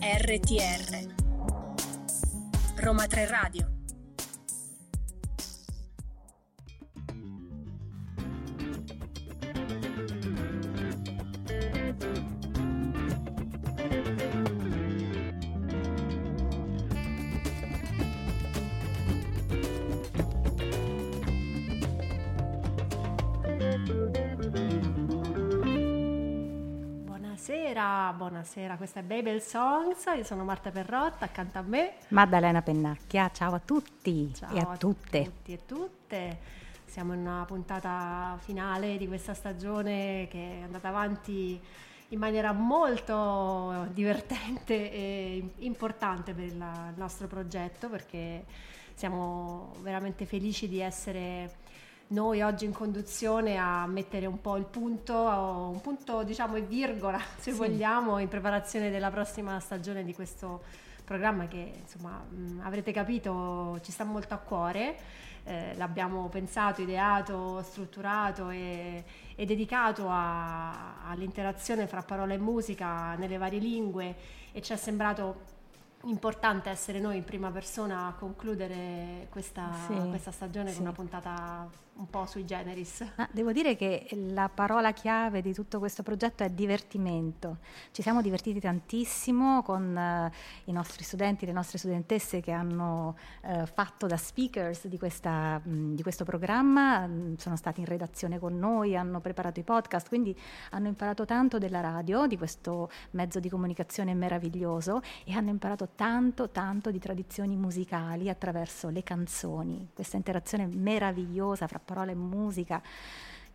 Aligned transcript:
RTR 0.00 1.08
Roma 2.76 3.06
3 3.06 3.26
Radio 3.26 3.77
Buonasera, 28.48 28.78
questa 28.78 29.00
è 29.00 29.02
Babel 29.02 29.42
Songs, 29.42 30.06
io 30.16 30.24
sono 30.24 30.42
Marta 30.42 30.70
Perrotta, 30.70 31.26
accanto 31.26 31.58
a 31.58 31.60
me 31.60 31.96
Maddalena 32.08 32.62
Pennacchia, 32.62 33.30
ciao 33.30 33.52
a 33.52 33.60
tutti 33.62 34.32
Ciao 34.34 34.54
e 34.54 34.58
a, 34.58 34.70
a 34.70 34.76
tutte. 34.78 35.22
tutti 35.22 35.52
e 35.52 35.66
tutte. 35.66 36.38
Siamo 36.86 37.12
in 37.12 37.20
una 37.20 37.44
puntata 37.46 38.38
finale 38.40 38.96
di 38.96 39.06
questa 39.06 39.34
stagione 39.34 40.28
che 40.30 40.60
è 40.60 40.62
andata 40.62 40.88
avanti 40.88 41.60
in 42.08 42.18
maniera 42.18 42.52
molto 42.52 43.86
divertente 43.92 44.92
e 44.92 45.50
importante 45.58 46.32
per 46.32 46.44
il 46.44 46.94
nostro 46.96 47.26
progetto 47.26 47.90
perché 47.90 48.46
siamo 48.94 49.74
veramente 49.82 50.24
felici 50.24 50.68
di 50.68 50.80
essere 50.80 51.66
noi 52.08 52.40
oggi 52.40 52.64
in 52.64 52.72
conduzione 52.72 53.58
a 53.58 53.86
mettere 53.86 54.26
un 54.26 54.40
po' 54.40 54.56
il 54.56 54.64
punto, 54.64 55.14
un 55.14 55.80
punto 55.82 56.22
diciamo 56.22 56.56
e 56.56 56.62
virgola 56.62 57.18
se 57.36 57.52
Sì. 57.52 57.56
vogliamo 57.56 58.18
in 58.18 58.28
preparazione 58.28 58.90
della 58.90 59.10
prossima 59.10 59.60
stagione 59.60 60.04
di 60.04 60.14
questo 60.14 60.62
programma 61.04 61.46
che 61.48 61.72
insomma 61.82 62.22
avrete 62.62 62.92
capito 62.92 63.78
ci 63.82 63.92
sta 63.92 64.04
molto 64.04 64.34
a 64.34 64.38
cuore. 64.38 64.96
Eh, 65.44 65.74
l'abbiamo 65.76 66.28
pensato, 66.28 66.82
ideato, 66.82 67.62
strutturato 67.62 68.50
e, 68.50 69.02
e 69.34 69.44
dedicato 69.46 70.06
a- 70.10 71.08
all'interazione 71.08 71.86
fra 71.86 72.02
parola 72.02 72.34
e 72.34 72.38
musica 72.38 73.14
nelle 73.14 73.38
varie 73.38 73.58
lingue 73.58 74.14
e 74.52 74.60
ci 74.60 74.74
è 74.74 74.76
sembrato 74.76 75.56
importante 76.04 76.70
essere 76.70 77.00
noi 77.00 77.16
in 77.16 77.24
prima 77.24 77.50
persona 77.50 78.06
a 78.06 78.12
concludere 78.12 79.26
questa, 79.30 79.72
Sì, 79.86 79.94
questa 80.08 80.30
stagione 80.30 80.70
sì. 80.70 80.76
con 80.76 80.84
una 80.84 80.94
puntata 80.94 81.86
un 81.98 82.08
po' 82.08 82.26
sui 82.26 82.44
generis. 82.44 83.04
Ma 83.16 83.28
devo 83.32 83.50
dire 83.50 83.74
che 83.74 84.06
la 84.30 84.48
parola 84.48 84.92
chiave 84.92 85.42
di 85.42 85.52
tutto 85.52 85.80
questo 85.80 86.04
progetto 86.04 86.44
è 86.44 86.48
divertimento. 86.50 87.58
Ci 87.90 88.02
siamo 88.02 88.22
divertiti 88.22 88.60
tantissimo 88.60 89.62
con 89.62 89.96
eh, 89.96 90.30
i 90.66 90.72
nostri 90.72 91.02
studenti, 91.02 91.44
le 91.44 91.50
nostre 91.50 91.76
studentesse 91.78 92.40
che 92.40 92.52
hanno 92.52 93.16
eh, 93.42 93.66
fatto 93.66 94.06
da 94.06 94.16
speakers 94.16 94.86
di, 94.86 94.96
questa, 94.96 95.58
mh, 95.58 95.94
di 95.94 96.02
questo 96.02 96.24
programma, 96.24 97.04
mh, 97.06 97.36
sono 97.38 97.56
stati 97.56 97.80
in 97.80 97.86
redazione 97.86 98.38
con 98.38 98.56
noi, 98.56 98.96
hanno 98.96 99.20
preparato 99.20 99.58
i 99.58 99.64
podcast, 99.64 100.06
quindi 100.06 100.36
hanno 100.70 100.86
imparato 100.86 101.24
tanto 101.24 101.58
della 101.58 101.80
radio, 101.80 102.28
di 102.28 102.38
questo 102.38 102.90
mezzo 103.10 103.40
di 103.40 103.48
comunicazione 103.48 104.14
meraviglioso 104.14 105.00
e 105.24 105.32
hanno 105.32 105.50
imparato 105.50 105.87
tanto, 105.94 106.50
tanto 106.50 106.90
di 106.90 106.98
tradizioni 106.98 107.56
musicali 107.56 108.28
attraverso 108.28 108.88
le 108.88 109.02
canzoni, 109.02 109.90
questa 109.94 110.16
interazione 110.16 110.66
meravigliosa 110.66 111.66
fra 111.66 111.78
parola 111.78 112.10
e 112.10 112.14
musica 112.14 112.82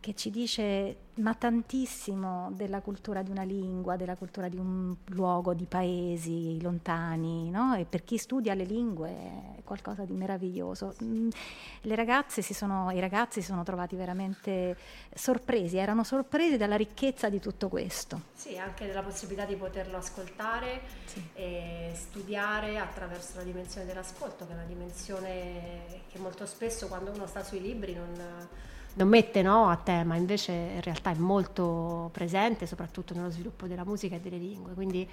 che 0.04 0.16
ci 0.16 0.30
dice 0.32 0.98
ma 1.16 1.34
tantissimo 1.34 2.52
della 2.52 2.82
cultura 2.82 3.22
di 3.22 3.32
una 3.32 3.44
lingua, 3.44 3.96
della 3.96 4.18
cultura 4.18 4.50
di 4.50 4.58
un 4.58 4.94
luogo, 5.12 5.54
di 5.54 5.64
paesi 5.66 6.60
lontani, 6.62 7.50
no? 7.50 7.74
E 7.76 7.86
per 7.86 8.04
chi 8.04 8.18
studia 8.18 8.54
le 8.54 8.66
lingue 8.66 9.10
è 9.10 9.64
qualcosa 9.64 10.04
di 10.04 10.12
meraviglioso. 10.14 10.94
Mm, 11.02 11.30
Le 11.84 11.96
ragazze 11.96 12.42
si 12.42 12.54
sono, 12.54 12.92
i 12.92 13.00
ragazzi 13.00 13.40
si 13.40 13.48
sono 13.48 13.64
trovati 13.64 13.96
veramente 13.96 14.76
sorpresi, 15.14 15.78
erano 15.78 16.04
sorpresi 16.04 16.58
dalla 16.58 16.76
ricchezza 16.76 17.30
di 17.30 17.40
tutto 17.40 17.70
questo. 17.70 18.20
Sì, 18.34 18.58
anche 18.58 18.86
della 18.86 19.04
possibilità 19.04 19.46
di 19.46 19.56
poterlo 19.56 19.96
ascoltare 19.98 20.82
Sì. 21.06 21.24
e 21.34 21.92
studiare 21.96 22.78
attraverso 22.78 23.38
la 23.38 23.44
dimensione 23.44 23.86
dell'ascolto, 23.86 24.46
che 24.46 24.52
è 24.52 24.56
una 24.56 24.66
dimensione 24.66 26.02
che 26.12 26.20
molto 26.20 26.46
spesso 26.46 26.88
quando 26.90 27.12
uno 27.12 27.26
sta 27.26 27.42
sui 27.42 27.62
libri 27.62 27.94
non, 27.94 28.10
non 28.96 29.08
mette 29.08 29.42
no, 29.42 29.70
a 29.70 29.78
tema, 29.78 30.16
invece 30.16 30.52
in 30.52 30.82
realtà 30.82 31.12
è 31.12 31.16
molto 31.16 32.10
presente, 32.12 32.68
soprattutto 32.68 33.14
nello 33.14 33.30
sviluppo 33.30 33.68
della 33.68 33.86
musica 33.86 34.16
e 34.16 34.20
delle 34.20 34.38
lingue. 34.38 34.74
Quindi 34.74 35.08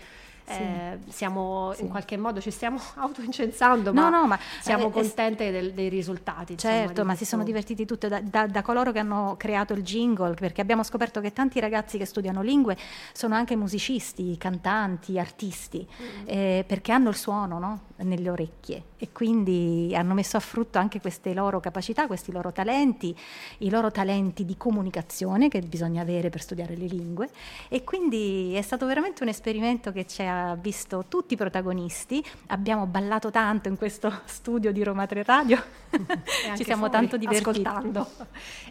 eh, 0.58 0.98
siamo 1.08 1.72
Sì. 1.74 1.82
in 1.82 1.88
qualche 1.88 2.16
modo 2.16 2.40
ci 2.40 2.50
stiamo 2.50 2.78
autoincensando, 2.96 3.92
No, 3.92 4.02
ma 4.02 4.08
no, 4.10 4.26
ma 4.26 4.38
siamo 4.60 4.84
eh, 4.84 4.88
è- 4.88 4.90
contente 4.92 5.50
del- 5.50 5.72
dei 5.72 5.88
risultati. 5.88 6.52
insomma, 6.52 6.74
Certo, 6.74 7.00
di 7.02 7.06
ma 7.06 7.14
si 7.14 7.24
sono 7.24 7.42
divertiti 7.44 7.84
tutte 7.86 8.08
da, 8.08 8.20
da- 8.20 8.46
da 8.46 8.62
coloro 8.62 8.92
che 8.92 8.98
hanno 8.98 9.34
creato 9.38 9.72
il 9.74 9.82
jingle, 9.82 10.34
perché 10.34 10.60
abbiamo 10.60 10.82
scoperto 10.82 11.20
che 11.20 11.32
tanti 11.32 11.60
ragazzi 11.60 11.98
che 11.98 12.04
studiano 12.04 12.42
lingue 12.42 12.76
sono 13.12 13.34
anche 13.34 13.56
musicisti, 13.56 14.36
cantanti, 14.38 15.18
artisti, 15.18 15.86
eh, 16.24 16.64
perché 16.66 16.92
hanno 16.92 17.08
il 17.10 17.16
suono 17.16 17.58
no? 17.58 17.80
nelle 17.98 18.30
orecchie 18.30 18.82
e 18.96 19.10
quindi 19.12 19.92
hanno 19.94 20.14
messo 20.14 20.36
a 20.36 20.40
frutto 20.40 20.78
anche 20.78 21.00
queste 21.00 21.32
loro 21.34 21.60
capacità, 21.60 22.06
questi 22.06 22.32
loro 22.32 22.50
talenti, 22.52 23.14
i 23.58 23.70
loro 23.70 23.90
talenti 23.90 24.44
di 24.44 24.56
comunicazione 24.56 25.48
che 25.48 25.60
bisogna 25.60 26.00
avere 26.02 26.30
per 26.30 26.40
studiare 26.40 26.76
le 26.76 26.86
lingue 26.86 27.28
e 27.68 27.84
quindi 27.84 28.54
è 28.54 28.62
stato 28.62 28.86
veramente 28.86 29.22
un 29.22 29.28
esperimento 29.28 29.92
che 29.92 30.06
ci 30.06 30.22
ha 30.22 30.39
visto 30.60 31.04
tutti 31.08 31.36
protagonisti, 31.36 32.24
abbiamo 32.48 32.86
ballato 32.86 33.30
tanto 33.30 33.68
in 33.68 33.76
questo 33.76 34.20
studio 34.26 34.72
di 34.72 34.82
Roma 34.82 35.06
3 35.06 35.22
Radio, 35.22 35.62
ci 36.56 36.64
siamo 36.64 36.86
fuori, 36.86 36.92
tanto 36.92 37.16
divertiti. 37.16 37.60
ascoltando. 37.62 38.06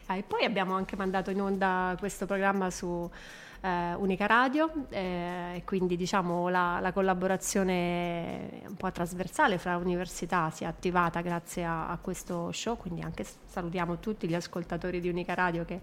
Ah, 0.08 0.16
e 0.16 0.24
poi 0.24 0.46
abbiamo 0.46 0.76
anche 0.76 0.96
mandato 0.96 1.30
in 1.32 1.42
onda 1.42 1.96
questo 2.00 2.26
programma 2.26 2.70
su 2.70 3.10
eh, 3.62 3.94
Unica 3.96 4.26
Radio 4.26 4.72
eh, 4.90 5.56
e 5.56 5.64
quindi 5.66 5.98
diciamo 5.98 6.48
la, 6.50 6.80
la 6.82 6.92
collaborazione 6.92 8.62
un 8.68 8.76
po' 8.76 8.92
trasversale 8.92 9.58
fra 9.58 9.78
università 9.78 10.50
si 10.50 10.64
è 10.64 10.68
attivata 10.68 11.22
grazie 11.22 11.64
a, 11.66 11.90
a 11.90 11.98
questo 11.98 12.52
show, 12.52 12.78
quindi 12.78 13.02
anche 13.02 13.26
salutiamo 13.46 14.00
tutti 14.00 14.28
gli 14.28 14.36
ascoltatori 14.36 15.00
di 15.00 15.10
Unica 15.10 15.34
Radio 15.34 15.66
che 15.66 15.80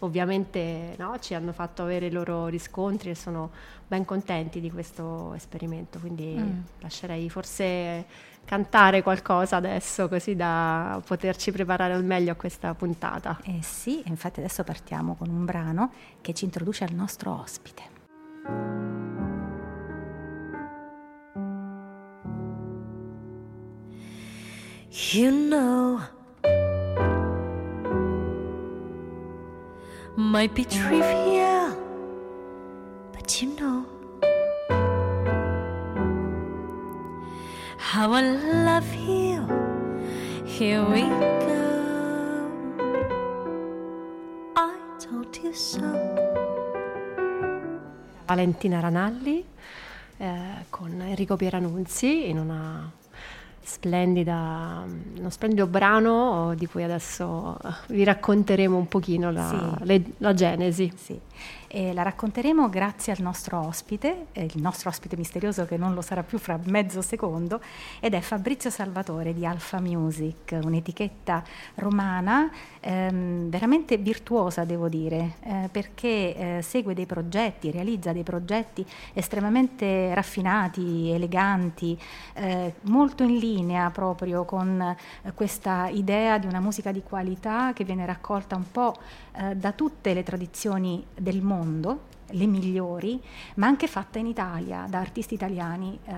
ovviamente 0.00 0.94
no, 0.98 1.18
ci 1.20 1.34
hanno 1.34 1.52
fatto 1.52 1.82
avere 1.82 2.06
i 2.06 2.10
loro 2.10 2.46
riscontri 2.46 3.10
e 3.10 3.14
sono 3.14 3.50
ben 3.86 4.04
contenti 4.04 4.60
di 4.60 4.70
questo 4.70 5.32
esperimento, 5.34 5.98
quindi 5.98 6.22
Mm. 6.34 6.60
lascerei 6.80 7.28
forse 7.30 8.04
cantare 8.44 9.02
qualcosa 9.02 9.56
adesso 9.56 10.08
così 10.08 10.36
da 10.36 11.00
poterci 11.04 11.50
preparare 11.50 11.94
al 11.94 12.04
meglio 12.04 12.32
a 12.32 12.34
questa 12.34 12.74
puntata. 12.74 13.38
Eh 13.44 13.60
sì, 13.62 14.02
infatti 14.06 14.40
adesso 14.40 14.62
partiamo 14.64 15.14
con 15.14 15.28
un 15.28 15.44
brano 15.44 15.92
che 16.20 16.34
ci 16.34 16.44
introduce 16.44 16.84
al 16.84 16.92
nostro 16.92 17.40
ospite. 17.40 17.92
You 25.12 25.30
know, 25.30 26.00
might 30.16 30.52
be 30.54 30.64
trivial, 30.64 31.76
but 33.12 33.42
you 33.42 33.52
know 33.56 33.73
how 37.94 38.12
I 38.12 38.22
love 38.22 38.94
you. 38.94 39.44
Here 40.44 40.82
we 40.82 41.02
go. 41.02 41.62
I 44.56 44.72
told 44.98 45.36
you 45.42 45.52
so. 45.52 45.82
Valentina 48.26 48.80
Ranalli 48.80 49.44
eh, 50.16 50.64
con 50.70 51.00
Enrico 51.02 51.36
Pieranunzi 51.36 52.28
in 52.30 52.38
una 52.38 52.90
splendida, 53.62 54.82
uno 55.18 55.30
splendido 55.30 55.66
brano 55.66 56.54
di 56.54 56.66
cui 56.66 56.82
adesso 56.82 57.58
vi 57.88 58.04
racconteremo 58.04 58.76
un 58.76 58.88
pochino 58.88 59.30
la, 59.30 59.48
Sì. 59.78 59.84
le- 59.84 60.04
la 60.18 60.34
genesi. 60.34 60.92
Sì, 60.94 61.18
e 61.74 61.92
la 61.92 62.02
racconteremo 62.02 62.68
grazie 62.68 63.12
al 63.12 63.20
nostro 63.20 63.58
ospite, 63.58 64.26
eh, 64.30 64.44
il 64.44 64.62
nostro 64.62 64.90
ospite 64.90 65.16
misterioso 65.16 65.64
che 65.64 65.76
non 65.76 65.92
lo 65.92 66.02
sarà 66.02 66.22
più 66.22 66.38
fra 66.38 66.56
mezzo 66.66 67.02
secondo, 67.02 67.60
ed 67.98 68.14
è 68.14 68.20
Fabrizio 68.20 68.70
Salvatore 68.70 69.34
di 69.34 69.44
Alfa 69.44 69.80
Music, 69.80 70.56
un'etichetta 70.62 71.42
romana 71.74 72.48
ehm, 72.78 73.48
veramente 73.50 73.96
virtuosa, 73.96 74.62
devo 74.62 74.88
dire, 74.88 75.34
eh, 75.40 75.68
perché 75.68 76.58
eh, 76.58 76.62
segue 76.62 76.94
dei 76.94 77.06
progetti, 77.06 77.72
realizza 77.72 78.12
dei 78.12 78.22
progetti 78.22 78.86
estremamente 79.12 80.14
raffinati, 80.14 81.10
eleganti, 81.10 81.98
eh, 82.34 82.74
molto 82.82 83.24
in 83.24 83.36
linea 83.36 83.90
proprio 83.90 84.44
con 84.44 84.80
eh, 84.80 85.32
questa 85.32 85.88
idea 85.88 86.38
di 86.38 86.46
una 86.46 86.60
musica 86.60 86.92
di 86.92 87.02
qualità 87.02 87.72
che 87.72 87.82
viene 87.82 88.06
raccolta 88.06 88.54
un 88.54 88.70
po' 88.70 88.94
eh, 89.36 89.56
da 89.56 89.72
tutte 89.72 90.14
le 90.14 90.22
tradizioni 90.22 91.04
del 91.18 91.42
mondo 91.42 91.62
mondo, 91.64 92.12
le 92.28 92.46
migliori, 92.46 93.20
ma 93.56 93.66
anche 93.66 93.86
fatta 93.86 94.18
in 94.18 94.26
Italia 94.26 94.86
da 94.88 94.98
artisti 94.98 95.34
italiani 95.34 95.98
eh, 96.04 96.12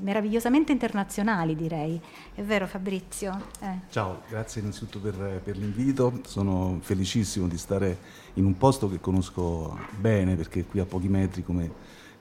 meravigliosamente 0.00 0.72
internazionali, 0.72 1.54
direi. 1.54 2.00
È 2.34 2.42
vero 2.42 2.66
Fabrizio? 2.66 3.48
Eh. 3.60 3.80
Ciao, 3.90 4.22
grazie 4.28 4.60
innanzitutto 4.60 4.98
per, 4.98 5.40
per, 5.42 5.56
l'invito. 5.56 6.20
Sono 6.26 6.78
felicissimo 6.80 7.48
di 7.48 7.58
stare 7.58 7.98
in 8.34 8.44
un 8.44 8.56
posto 8.56 8.88
che 8.88 9.00
conosco 9.00 9.78
bene 9.98 10.36
perché 10.36 10.64
qui 10.64 10.80
a 10.80 10.86
pochi 10.86 11.08
metri, 11.08 11.44
come, 11.44 11.70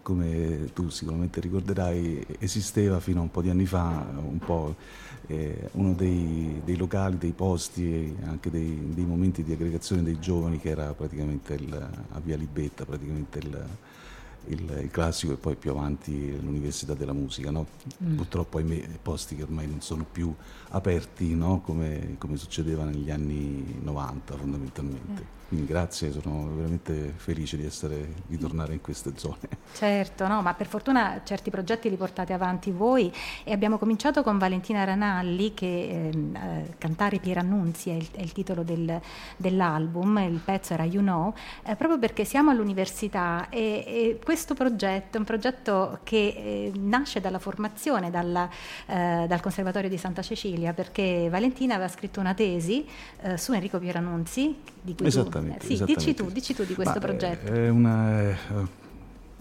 come 0.02 0.70
tu 0.74 0.90
sicuramente 0.90 1.40
ricorderai, 1.40 2.26
esisteva 2.40 3.00
fino 3.00 3.20
a 3.20 3.24
un 3.24 3.32
po' 3.32 3.42
di 3.42 3.50
anni 3.50 3.66
fa 3.66 4.06
un 4.16 4.40
po' 4.40 4.76
eh, 5.28 5.70
uno 5.74 5.94
dei, 5.94 6.62
dei, 6.64 6.76
locali, 6.76 7.18
dei 7.18 7.32
posti 7.32 7.94
e 7.94 8.16
anche 8.26 8.50
dei, 8.50 8.94
dei, 8.94 9.06
momenti 9.06 9.44
di 9.44 9.54
aggregazione 9.54 10.04
dei 10.04 10.20
giovani 10.20 10.60
che 10.60 10.70
era 10.70 10.94
praticamente 10.94 11.54
il, 11.54 11.74
a 11.74 12.20
Via 12.20 12.36
Libetta, 12.36 12.86
praticamente 12.86 13.40
il, 13.40 13.66
il, 14.48 14.80
il, 14.82 14.92
classico 14.92 15.34
e 15.34 15.38
poi 15.38 15.56
più 15.56 15.72
avanti 15.72 16.40
l'Università 16.42 16.94
della 16.94 17.14
Musica. 17.14 17.52
No? 17.52 17.68
Mm. 18.04 18.16
Purtroppo 18.16 18.58
ahimè 18.58 19.00
posti 19.02 19.36
che 19.36 19.44
ormai 19.44 19.68
non 19.68 19.82
sono 19.82 20.06
più 20.10 20.34
aperti 20.70 21.34
no? 21.36 21.62
come, 21.62 22.16
come, 22.18 22.38
succedeva 22.38 22.84
negli 22.84 23.12
anni 23.12 23.80
90 23.82 24.36
fondamentalmente. 24.36 25.22
Mm. 25.22 25.40
Quindi 25.52 25.68
grazie, 25.68 26.14
sono 26.14 26.50
veramente 26.56 27.12
felice 27.18 27.58
di, 27.58 27.66
essere, 27.66 28.14
di 28.26 28.38
tornare 28.38 28.72
in 28.72 28.80
queste 28.80 29.12
zone. 29.18 29.50
Certo, 29.74 30.26
no, 30.26 30.42
ma 30.42 30.54
per 30.54 30.66
fortuna 30.66 31.24
certi 31.26 31.50
progetti 31.50 31.90
li 31.90 31.98
portate 31.98 32.32
avanti 32.32 32.72
voi 32.72 33.12
e 33.44 33.52
abbiamo 33.52 33.78
cominciato 33.78 34.24
con 34.24 34.38
Valentina 34.38 34.86
Ranalli 34.86 35.54
che 35.54 36.10
ehm, 36.14 36.36
eh, 36.38 36.76
Cantare 36.78 37.20
Pierannunzi 37.20 37.90
è 37.90 37.96
il, 37.96 38.08
è 38.12 38.22
il 38.22 38.32
titolo 38.32 38.64
del, 38.64 38.98
dell'album, 39.36 40.20
il 40.20 40.40
pezzo 40.40 40.72
era 40.72 40.86
You 40.86 41.02
Know, 41.02 41.34
eh, 41.64 41.76
proprio 41.76 42.00
perché 42.00 42.24
siamo 42.24 42.50
all'università 42.50 43.50
e, 43.50 43.84
e, 43.86 44.20
questo 44.24 44.54
progetto 44.54 45.18
è 45.18 45.20
un 45.20 45.26
progetto 45.26 46.00
che 46.04 46.16
eh, 46.16 46.72
nasce 46.76 47.20
dalla 47.20 47.40
formazione 47.40 48.10
dalla, 48.10 48.50
eh, 48.86 49.26
dal 49.28 49.42
Conservatorio 49.42 49.90
di 49.90 49.98
Santa 49.98 50.22
Cecilia 50.22 50.72
perché 50.72 51.28
Valentina 51.30 51.76
aveva 51.76 51.90
scritto 51.90 52.22
una 52.22 52.34
tesi 52.34 52.88
eh, 53.24 53.38
su 53.38 53.52
Enrico 53.52 53.80
Pierannunzi 53.80 54.56
di 54.82 54.96
cui 54.96 55.12
esattamente, 55.42 55.68
eh, 55.68 55.76
sì, 55.76 55.84
dici 55.84 56.14
tu, 56.14 56.30
dici 56.30 56.54
tu 56.54 56.64
di 56.64 56.74
questo 56.74 57.00
Ma, 57.00 57.06
progetto. 57.06 57.52
È, 57.52 57.70
una, 57.70 58.20
è, 58.20 58.36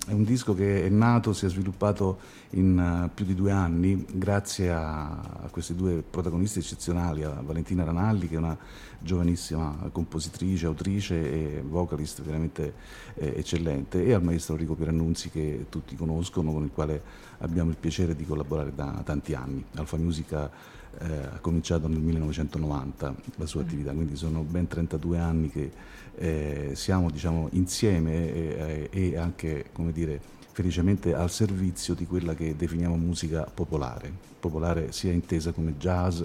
un 0.08 0.24
disco 0.24 0.54
che 0.54 0.84
è 0.84 0.88
nato, 0.88 1.32
si 1.32 1.46
è 1.46 1.48
sviluppato 1.48 2.18
in 2.50 3.08
più 3.14 3.24
di 3.24 3.34
due 3.34 3.52
anni 3.52 4.04
grazie 4.10 4.70
a, 4.70 5.08
a, 5.08 5.48
questi 5.50 5.74
due 5.74 6.02
protagonisti 6.08 6.58
eccezionali, 6.58 7.22
a 7.22 7.40
Valentina 7.42 7.84
Ranalli 7.84 8.28
che 8.28 8.34
è 8.34 8.38
una 8.38 8.56
giovanissima 9.00 9.88
compositrice, 9.92 10.66
autrice 10.66 11.14
e 11.58 11.62
vocalist 11.62 12.22
veramente 12.22 12.74
eh, 13.14 13.34
eccellente 13.36 14.04
e 14.04 14.12
al 14.12 14.22
maestro 14.22 14.54
Enrico 14.54 14.74
Pierannunzi 14.74 15.30
che 15.30 15.66
tutti 15.68 15.96
conoscono, 15.96 16.52
con 16.52 16.64
il 16.64 16.70
quale 16.72 17.02
abbiamo 17.38 17.70
il 17.70 17.76
piacere 17.76 18.14
di 18.14 18.24
collaborare 18.24 18.72
da 18.74 19.00
tanti 19.04 19.34
anni. 19.34 19.64
Alfa 19.74 19.96
Musica 19.96 20.50
eh, 20.98 21.14
ha 21.14 21.38
cominciato 21.40 21.88
nel 21.88 22.00
1990 22.00 23.14
la 23.36 23.46
sua 23.46 23.62
attività, 23.62 23.92
quindi 23.92 24.16
sono 24.16 24.42
ben 24.42 24.66
32 24.66 25.18
anni 25.18 25.50
che 25.50 25.70
eh, 26.16 26.72
siamo 26.74 27.10
diciamo, 27.10 27.48
insieme 27.52 28.32
e, 28.32 28.88
e 28.90 29.16
anche 29.16 29.66
come 29.72 29.92
dire, 29.92 30.20
felicemente 30.52 31.14
al 31.14 31.30
servizio 31.30 31.94
di 31.94 32.06
quella 32.06 32.34
che 32.34 32.54
definiamo 32.56 32.96
musica 32.96 33.44
popolare, 33.52 34.12
popolare 34.38 34.92
sia 34.92 35.12
intesa 35.12 35.52
come 35.52 35.76
jazz, 35.78 36.22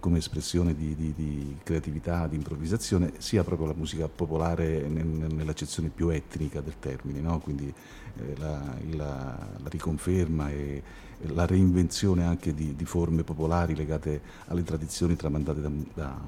come 0.00 0.18
espressione 0.18 0.74
di, 0.74 0.94
di, 0.94 1.12
di, 1.14 1.56
creatività, 1.62 2.26
di 2.26 2.36
improvvisazione, 2.36 3.14
sia 3.18 3.42
proprio 3.44 3.68
la 3.68 3.74
musica 3.74 4.08
popolare 4.08 4.86
nel, 4.88 5.06
nell'accezione 5.06 5.88
più 5.88 6.08
etnica 6.08 6.60
del 6.60 6.78
termine, 6.78 7.20
no? 7.20 7.38
quindi 7.40 7.72
eh, 8.18 8.36
la, 8.38 8.62
la, 8.90 9.38
la, 9.56 9.68
riconferma 9.68 10.50
e 10.50 10.82
la 11.22 11.46
reinvenzione 11.46 12.24
anche 12.24 12.54
di, 12.54 12.76
di, 12.76 12.84
forme 12.84 13.24
popolari 13.24 13.74
legate 13.74 14.20
alle 14.46 14.62
tradizioni 14.62 15.16
tramandate 15.16 15.60
da, 15.60 15.70
da, 15.94 16.20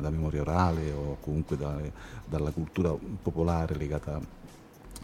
da 0.00 0.10
memoria 0.10 0.40
orale 0.40 0.90
o 0.90 1.18
comunque 1.20 1.56
da, 1.56 1.80
dalla 2.24 2.50
cultura 2.50 2.92
popolare 3.22 3.76
legata 3.76 4.20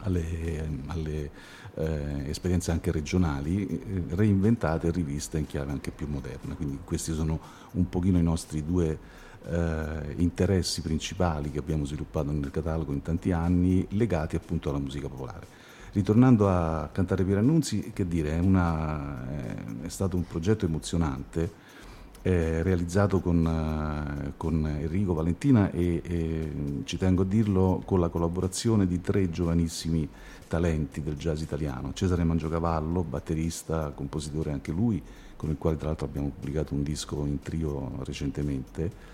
alle, 0.03 0.69
alle 0.87 1.31
eh, 1.75 2.29
esperienze 2.29 2.71
anche 2.71 2.91
regionali, 2.91 3.67
eh, 3.67 4.15
reinventate 4.15 4.89
e 4.89 4.91
riviste 4.91 5.39
in 5.39 5.47
chiave 5.47 5.73
anche 5.73 5.91
più 5.91 6.07
moderna. 6.07 6.55
Quindi 6.55 6.79
questi 6.85 7.13
sono 7.13 7.41
un 7.73 7.89
pochino 7.89 8.19
i 8.19 8.23
nostri 8.23 8.65
due 8.65 8.99
eh, 9.45 10.15
interessi 10.17 10.83
principali 10.83 11.51
che 11.51 11.59
abbiamo 11.59 11.85
sviluppato 11.85 12.31
nel 12.31 12.51
catalogo 12.51 12.93
in 12.93 13.03
tanti 13.03 13.33
anni, 13.33 13.87
legati 13.91 14.37
appunto 14.37 14.69
alla 14.69 14.79
musica 14.79 15.09
popolare. 15.09 15.61
Ritornando 15.93 16.49
a 16.49 16.89
cantare 16.91 17.23
Pierannunzi, 17.23 17.91
che 17.93 18.09
dire, 18.09 18.33
è, 18.33 18.39
una, 18.39 19.27
è 19.83 19.89
stato 19.89 20.17
un 20.17 20.27
progetto 20.27 20.65
emozionante, 20.65 21.62
eh, 22.23 22.63
realizzato 22.63 23.21
con, 23.21 23.45
uh, 23.45 24.33
con, 24.37 24.67
Enrico 24.67 25.13
Valentina 25.13 25.71
e, 25.71 26.01
e, 26.05 26.53
ci 26.85 26.97
tengo 26.97 27.23
a 27.23 27.25
dirlo 27.25 27.83
con 27.85 27.99
la 27.99 28.09
collaborazione 28.09 28.87
di 28.87 29.01
tre 29.01 29.29
giovanissimi 29.29 30.09
talenti 30.47 31.03
del 31.03 31.17
jazz 31.17 31.41
italiano. 31.41 31.93
Cesare 31.93 32.23
Mangiocavallo, 32.25 33.03
batterista, 33.03 33.91
compositore 33.95 34.53
anche 34.53 34.71
lui, 34.71 35.03
con 35.37 35.51
il 35.51 35.59
quale 35.59 35.77
tra 35.77 35.89
l'altro 35.89 36.07
abbiamo 36.07 36.29
pubblicato 36.29 36.75
un 36.75 36.85
disco 36.85 37.25
in 37.27 37.41
trio 37.41 37.99
recentemente, 38.05 39.11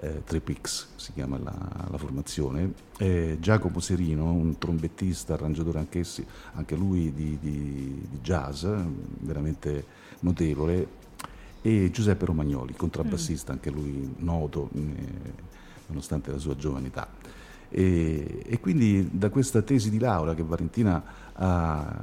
eh, 0.00 0.22
Tripix 0.24 0.88
si 0.96 1.12
chiama 1.12 1.38
la, 1.38 1.54
la 1.90 1.98
formazione, 1.98 2.72
eh, 2.98 3.36
Giacomo 3.40 3.80
Serino, 3.80 4.32
un 4.32 4.58
trombettista, 4.58 5.34
arrangiatore 5.34 5.78
anche 5.78 6.76
lui 6.76 7.12
di, 7.12 7.38
di, 7.40 8.06
di, 8.08 8.18
jazz, 8.20 8.64
veramente 9.20 9.84
notevole, 10.20 10.86
e 11.68 11.90
Giuseppe 11.90 12.24
Romagnoli, 12.24 12.74
contrabbassista, 12.74 13.52
mm. 13.52 13.54
anche 13.54 13.70
lui 13.70 14.14
noto 14.18 14.70
eh, 14.74 14.80
nonostante 15.88 16.30
la 16.30 16.38
sua 16.38 16.56
giovane 16.56 16.86
età. 16.86 17.06
E, 17.70 18.44
e, 18.46 18.60
quindi 18.60 19.10
da 19.12 19.28
questa 19.28 19.60
tesi 19.60 19.90
di 19.90 19.98
laurea 19.98 20.34
che 20.34 20.42
Valentina 20.42 21.04
ha 21.34 22.02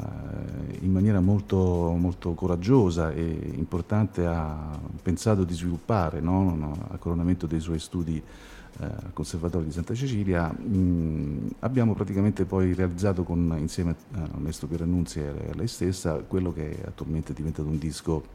in 0.82 0.92
maniera 0.92 1.20
molto, 1.20 1.96
molto 1.98 2.36
coraggiosa 2.36 3.12
e 3.12 3.54
importante 3.56 4.28
ha 4.28 4.80
pensato 5.02 5.44
di 5.44 5.56
sviluppare 5.56 6.20
no? 6.22 6.78
a 6.92 6.98
coronamento 6.98 7.48
dei 7.48 7.60
suoi 7.60 7.80
studi 7.80 8.18
eh, 8.18 8.84
al 8.84 9.12
Conservatorio 9.14 9.66
di 9.66 9.74
Santa 9.74 9.96
Cecilia, 9.96 10.52
mh, 10.52 11.56
abbiamo 11.60 11.96
praticamente 11.96 12.46
poi 12.46 12.74
realizzato 12.76 13.24
con, 13.24 13.56
insieme 13.58 13.96
al 14.12 14.30
maestro 14.38 14.68
Pierannunzi 14.68 15.20
e 15.20 15.28
a 15.28 15.56
lei 15.56 15.68
stessa 15.68 16.18
quello 16.28 16.54
che 16.54 16.84
attualmente 16.86 17.32
è 17.32 17.36
diventato 17.36 17.68
un 17.68 17.80
disco 17.80 18.35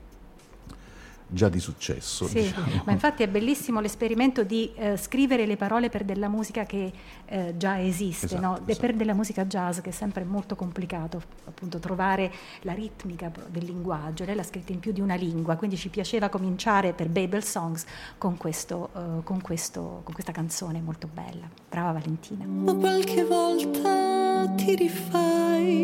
già 1.30 1.48
di 1.48 1.60
successo. 1.60 2.26
Sì, 2.26 2.42
diciamo. 2.42 2.82
ma 2.84 2.92
infatti 2.92 3.22
è 3.22 3.28
bellissimo 3.28 3.80
l'esperimento 3.80 4.42
di 4.42 4.70
eh, 4.74 4.96
scrivere 4.96 5.46
le 5.46 5.56
parole 5.56 5.88
per 5.88 6.04
della 6.04 6.28
musica 6.28 6.64
che 6.64 6.92
eh, 7.26 7.54
già 7.56 7.80
esiste, 7.80 8.26
esatto, 8.26 8.40
no? 8.40 8.54
esatto. 8.66 8.80
per 8.80 8.94
della 8.94 9.14
musica 9.14 9.44
jazz 9.44 9.78
che 9.80 9.90
è 9.90 9.92
sempre 9.92 10.24
molto 10.24 10.56
complicato, 10.56 11.22
appunto 11.46 11.78
trovare 11.78 12.32
la 12.62 12.72
ritmica 12.72 13.30
del 13.48 13.64
linguaggio, 13.64 14.24
lei 14.24 14.34
l'ha 14.34 14.42
scritta 14.42 14.72
in 14.72 14.80
più 14.80 14.92
di 14.92 15.00
una 15.00 15.14
lingua, 15.14 15.56
quindi 15.56 15.76
ci 15.76 15.88
piaceva 15.88 16.28
cominciare 16.28 16.92
per 16.92 17.08
Babel 17.08 17.44
Songs 17.44 17.84
con, 18.18 18.36
questo, 18.36 18.90
uh, 18.92 19.22
con, 19.22 19.40
questo, 19.40 20.00
con 20.04 20.12
questa 20.12 20.32
canzone 20.32 20.80
molto 20.80 21.08
bella. 21.12 21.48
Brava 21.68 21.92
Valentina. 21.92 22.44
Ma 22.44 22.74
qualche 22.74 23.24
volta 23.24 24.52
ti 24.56 24.74
rifai 24.74 25.79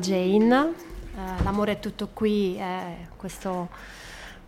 Jane, 0.00 0.72
eh, 1.14 1.42
L'amore 1.44 1.72
è 1.72 1.78
tutto 1.78 2.08
qui, 2.12 2.56
è 2.56 3.06
questo 3.16 3.68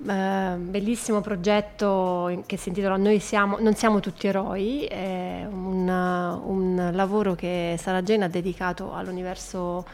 eh, 0.06 0.56
bellissimo 0.58 1.20
progetto 1.20 2.42
che 2.46 2.56
si 2.56 2.70
intitola 2.70 2.96
Noi 2.96 3.20
siamo, 3.20 3.58
non 3.60 3.74
siamo 3.74 4.00
tutti 4.00 4.26
eroi, 4.26 4.84
è 4.86 5.46
un, 5.48 5.88
un 5.88 6.90
lavoro 6.92 7.34
che 7.34 7.76
Sara 7.78 8.02
Jane 8.02 8.24
ha 8.24 8.28
dedicato 8.28 8.92
all'universo 8.92 9.84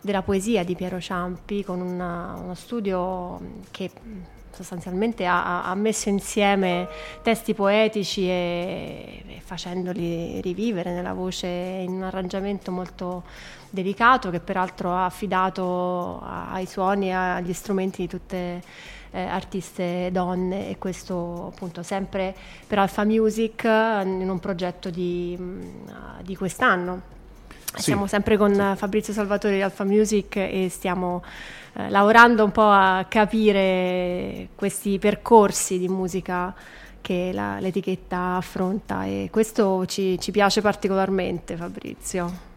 della 0.00 0.22
poesia 0.22 0.64
di 0.64 0.74
Piero 0.74 0.98
Ciampi 0.98 1.62
con 1.62 1.80
una, 1.80 2.38
uno 2.42 2.54
studio 2.54 3.38
che 3.70 3.90
sostanzialmente 4.60 5.24
ha, 5.24 5.64
ha, 5.64 5.74
messo 5.74 6.10
insieme 6.10 6.86
testi 7.22 7.54
poetici 7.54 8.28
e, 8.28 9.22
e, 9.26 9.40
facendoli 9.40 10.40
rivivere 10.42 10.92
nella 10.92 11.14
voce 11.14 11.46
in 11.46 11.92
un 11.92 12.02
arrangiamento 12.02 12.70
molto 12.70 13.22
delicato 13.70 14.28
che 14.30 14.40
peraltro 14.40 14.92
ha 14.92 15.06
affidato 15.06 16.20
ai 16.20 16.66
suoni 16.66 17.08
e 17.08 17.12
agli 17.12 17.54
strumenti 17.54 18.02
di 18.02 18.08
tutte 18.08 18.62
eh, 19.12 19.20
artiste 19.22 20.10
donne 20.12 20.68
e 20.68 20.76
questo 20.76 21.50
appunto 21.52 21.82
sempre 21.82 22.34
per 22.66 22.78
Alfa 22.78 23.04
Music 23.04 23.64
in 23.64 24.28
un 24.28 24.38
progetto 24.38 24.90
di, 24.90 25.36
mm, 25.40 25.60
di 26.22 26.36
quest'anno. 26.36 27.18
Sì. 27.74 27.82
Siamo 27.82 28.06
sempre 28.06 28.36
con 28.36 28.52
sì. 28.52 28.76
Fabrizio 28.76 29.12
Salvatore 29.12 29.54
di 29.54 29.62
Alfa 29.62 29.84
Music 29.84 30.36
e 30.36 30.68
stiamo 30.70 31.22
eh, 31.74 31.88
lavorando 31.88 32.44
un 32.44 32.50
po' 32.50 32.68
a 32.68 33.06
capire 33.08 34.48
questi 34.54 34.98
percorsi 34.98 35.78
di 35.78 35.88
musica 35.88 36.54
che 37.00 37.30
la, 37.32 37.58
l'etichetta 37.60 38.36
affronta 38.36 39.04
e 39.04 39.28
questo 39.30 39.86
ci, 39.86 40.18
ci 40.18 40.30
piace 40.30 40.60
particolarmente 40.60 41.56
Fabrizio. 41.56 42.48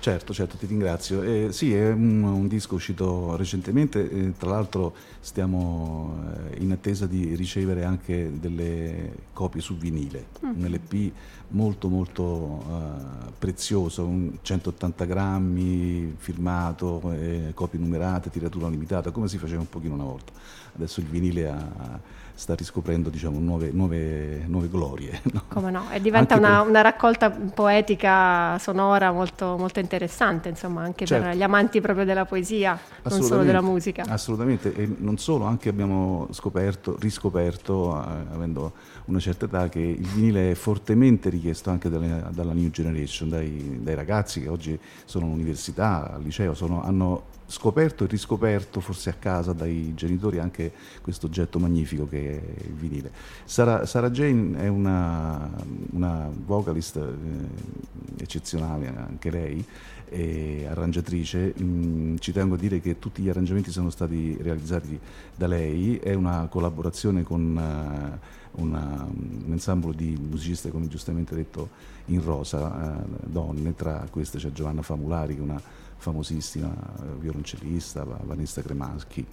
Certo, 0.00 0.32
certo, 0.32 0.56
ti 0.56 0.64
ringrazio. 0.64 1.22
Eh, 1.22 1.48
sì, 1.52 1.74
è 1.74 1.90
un, 1.92 2.22
un, 2.22 2.48
disco 2.48 2.76
uscito 2.76 3.36
recentemente, 3.36 4.10
eh, 4.10 4.32
tra 4.34 4.48
l'altro 4.48 4.94
stiamo 5.20 6.16
eh, 6.54 6.62
in 6.62 6.72
attesa 6.72 7.04
di 7.04 7.34
ricevere 7.34 7.84
anche 7.84 8.32
delle 8.40 9.12
copie 9.34 9.60
su 9.60 9.76
vinile, 9.76 10.28
mm. 10.42 10.48
un 10.56 10.66
LP 10.70 11.12
molto 11.48 11.88
molto 11.88 12.64
eh, 12.66 13.30
prezioso, 13.38 14.10
180 14.40 15.04
grammi, 15.04 16.14
firmato, 16.16 17.12
eh, 17.12 17.50
copie 17.52 17.78
numerate, 17.78 18.30
tiratura 18.30 18.70
limitata, 18.70 19.10
come 19.10 19.28
si 19.28 19.36
faceva 19.36 19.60
un 19.60 19.68
pochino 19.68 19.92
una 19.92 20.04
volta. 20.04 20.32
Adesso 20.76 21.00
il 21.00 21.06
vinile 21.06 21.48
ha 21.50 22.00
sta 22.40 22.54
riscoprendo 22.54 23.10
diciamo, 23.10 23.38
nuove, 23.38 23.70
nuove, 23.70 24.44
nuove, 24.46 24.68
glorie. 24.68 25.20
No? 25.30 25.44
Come 25.48 25.70
no, 25.70 25.88
e 25.92 26.00
diventa 26.00 26.36
una, 26.36 26.60
per... 26.60 26.68
una, 26.68 26.80
raccolta 26.80 27.30
poetica 27.30 28.58
sonora 28.58 29.12
molto, 29.12 29.56
molto 29.56 29.78
interessante, 29.78 30.48
insomma, 30.48 30.82
anche 30.82 31.04
certo. 31.04 31.26
per 31.26 31.36
gli 31.36 31.42
amanti 31.42 31.80
proprio 31.80 32.04
della 32.04 32.24
poesia, 32.24 32.76
non 33.02 33.22
solo 33.22 33.44
della 33.44 33.60
musica. 33.60 34.04
Assolutamente, 34.08 34.74
e 34.74 34.92
non 34.98 35.18
solo, 35.18 35.44
anche 35.44 35.68
abbiamo 35.68 36.26
scoperto, 36.32 36.96
riscoperto, 36.98 38.02
eh, 38.02 38.34
avendo 38.34 38.72
una 39.10 39.18
certa 39.18 39.44
età, 39.46 39.68
che 39.68 39.80
il 39.80 40.06
vinile 40.06 40.52
è 40.52 40.54
fortemente 40.54 41.28
richiesto 41.28 41.70
anche 41.70 41.88
dalle, 41.88 42.24
dalla 42.30 42.52
new 42.52 42.70
generation, 42.70 43.28
dai, 43.28 43.80
dai, 43.82 43.94
ragazzi 43.94 44.40
che 44.40 44.48
oggi 44.48 44.78
sono 45.04 45.26
all'università, 45.26 46.14
al 46.14 46.22
liceo, 46.22 46.54
sono, 46.54 46.82
hanno 46.82 47.38
scoperto 47.46 48.04
e 48.04 48.06
riscoperto 48.06 48.78
forse 48.78 49.10
a 49.10 49.14
casa 49.14 49.52
dai 49.52 49.92
genitori 49.94 50.38
anche 50.38 50.72
questo 51.02 51.26
oggetto 51.26 51.58
magnifico 51.58 52.06
che 52.06 52.30
è 52.30 52.62
il 52.62 52.74
vinile. 52.74 53.10
Sara, 53.44 53.84
Sarah 53.84 54.10
Jane 54.10 54.56
è 54.58 54.68
una, 54.68 55.50
una 55.90 56.30
vocalist 56.32 56.96
eh, 56.96 58.22
eccezionale 58.22 58.86
anche 58.86 59.30
lei, 59.30 59.66
e 60.10 60.66
arrangiatrice, 60.68 61.54
mm, 61.62 62.16
ci 62.18 62.32
tengo 62.32 62.56
a 62.56 62.58
dire 62.58 62.80
che 62.80 62.98
tutti 62.98 63.22
gli 63.22 63.28
arrangiamenti 63.28 63.70
sono 63.70 63.90
stati 63.90 64.36
realizzati 64.40 64.98
da 65.36 65.46
lei, 65.46 65.98
è 65.98 66.14
una 66.14 66.48
collaborazione 66.50 67.22
con 67.22 67.56
uh, 67.56 68.18
una, 68.52 69.06
un 69.08 69.48
ensemble 69.50 69.94
di 69.94 70.16
musiciste, 70.20 70.70
come 70.70 70.88
giustamente 70.88 71.34
detto, 71.34 71.68
in 72.06 72.22
rosa, 72.22 73.04
uh, 73.04 73.26
donne, 73.26 73.74
tra 73.74 74.06
queste 74.10 74.38
c'è 74.38 74.50
Giovanna 74.52 74.82
Famulari 74.82 75.38
una 75.38 75.60
famosissima 75.96 76.74
violoncellista, 77.18 78.04
Vanessa 78.04 78.62
Cremaschi. 78.62 79.26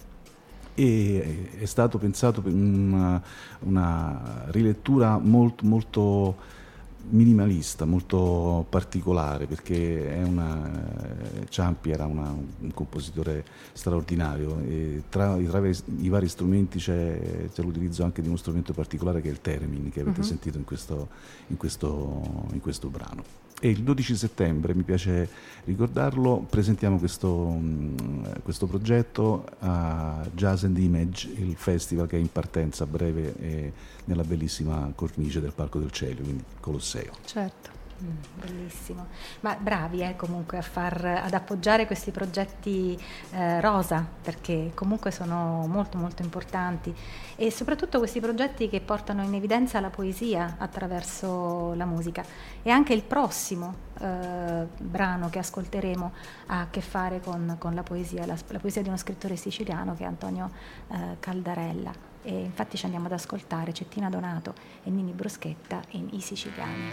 E 0.74 1.50
è 1.58 1.64
stato 1.64 1.98
pensato 1.98 2.40
per 2.40 2.52
una, 2.52 3.20
una 3.60 4.44
rilettura 4.50 5.18
molto, 5.18 5.66
molto 5.66 6.36
minimalista, 7.10 7.84
molto 7.84 8.66
particolare 8.68 9.46
perché 9.46 10.22
una, 10.24 10.70
Ciampi 11.48 11.90
era 11.90 12.06
una, 12.06 12.30
un 12.30 12.72
compositore 12.72 13.44
straordinario 13.72 14.58
e 14.60 15.02
tra, 15.08 15.36
tra 15.36 15.68
i 15.68 16.08
vari 16.08 16.28
strumenti 16.28 16.78
c'è, 16.78 17.48
c'è, 17.52 17.62
l'utilizzo 17.62 18.04
anche 18.04 18.22
di 18.22 18.28
uno 18.28 18.36
strumento 18.36 18.72
particolare 18.72 19.20
che 19.20 19.28
è 19.28 19.32
il 19.32 19.40
theremin 19.40 19.90
che 19.90 20.00
avete 20.00 20.20
uh-huh. 20.20 20.26
sentito 20.26 20.58
in 20.58 20.64
questo, 20.64 21.08
in, 21.48 21.56
questo, 21.56 22.46
in 22.52 22.60
questo 22.60 22.88
brano. 22.88 23.46
E 23.60 23.68
il 23.68 23.82
12 23.82 24.16
settembre, 24.16 24.74
mi 24.74 24.82
piace 24.82 25.28
ricordarlo, 25.64 26.46
presentiamo 26.48 26.98
questo, 26.98 27.28
mm, 27.28 28.24
questo, 28.42 28.66
progetto 28.66 29.44
a 29.58 30.24
Jazz 30.32 30.62
and 30.62 30.78
Image, 30.78 31.28
il 31.28 31.56
festival 31.56 32.06
che 32.06 32.16
è 32.16 32.20
in 32.20 32.30
partenza 32.30 32.84
a 32.84 32.86
breve 32.86 33.72
nella 34.04 34.22
bellissima 34.22 34.90
cornice 34.94 35.40
del 35.40 35.52
Parco 35.52 35.78
del 35.78 35.90
Celio, 35.90 36.22
quindi 36.22 36.44
Colosseo. 36.60 37.12
Certo. 37.24 37.77
Mm, 38.00 38.10
bellissimo, 38.40 39.06
ma 39.40 39.56
bravi 39.56 40.02
eh, 40.02 40.14
comunque 40.14 40.62
far, 40.62 41.04
ad 41.04 41.34
appoggiare 41.34 41.84
questi 41.84 42.12
progetti 42.12 42.96
eh, 43.32 43.60
rosa 43.60 44.06
perché 44.22 44.70
comunque 44.72 45.10
sono 45.10 45.66
molto 45.66 45.98
molto 45.98 46.22
importanti. 46.22 46.94
E 47.34 47.50
soprattutto 47.50 47.98
questi 47.98 48.20
progetti 48.20 48.68
che 48.68 48.80
portano 48.80 49.24
in 49.24 49.34
evidenza 49.34 49.80
la 49.80 49.90
poesia 49.90 50.56
attraverso 50.58 51.74
la 51.74 51.86
musica. 51.86 52.24
E 52.62 52.70
anche 52.70 52.92
il 52.92 53.02
prossimo 53.02 53.74
eh, 53.98 54.66
brano 54.78 55.28
che 55.28 55.40
ascolteremo 55.40 56.12
ha 56.46 56.60
a 56.60 56.66
che 56.70 56.80
fare 56.80 57.20
con, 57.20 57.56
con 57.58 57.74
la 57.74 57.82
poesia, 57.82 58.26
la, 58.26 58.36
la, 58.46 58.58
poesia 58.60 58.80
di 58.82 58.88
uno 58.88 58.96
scrittore 58.96 59.34
siciliano 59.34 59.96
che 59.96 60.04
è 60.04 60.06
Antonio 60.06 60.50
eh, 60.88 61.16
Caldarella 61.18 62.07
e 62.28 62.42
infatti 62.42 62.76
ci 62.76 62.84
andiamo 62.84 63.06
ad 63.06 63.12
ascoltare 63.12 63.72
Cettina 63.72 64.10
Donato 64.10 64.52
e 64.84 64.90
Nini 64.90 65.12
Bruschetta 65.12 65.80
in 65.92 66.08
I 66.12 66.20
Siciliani. 66.20 66.90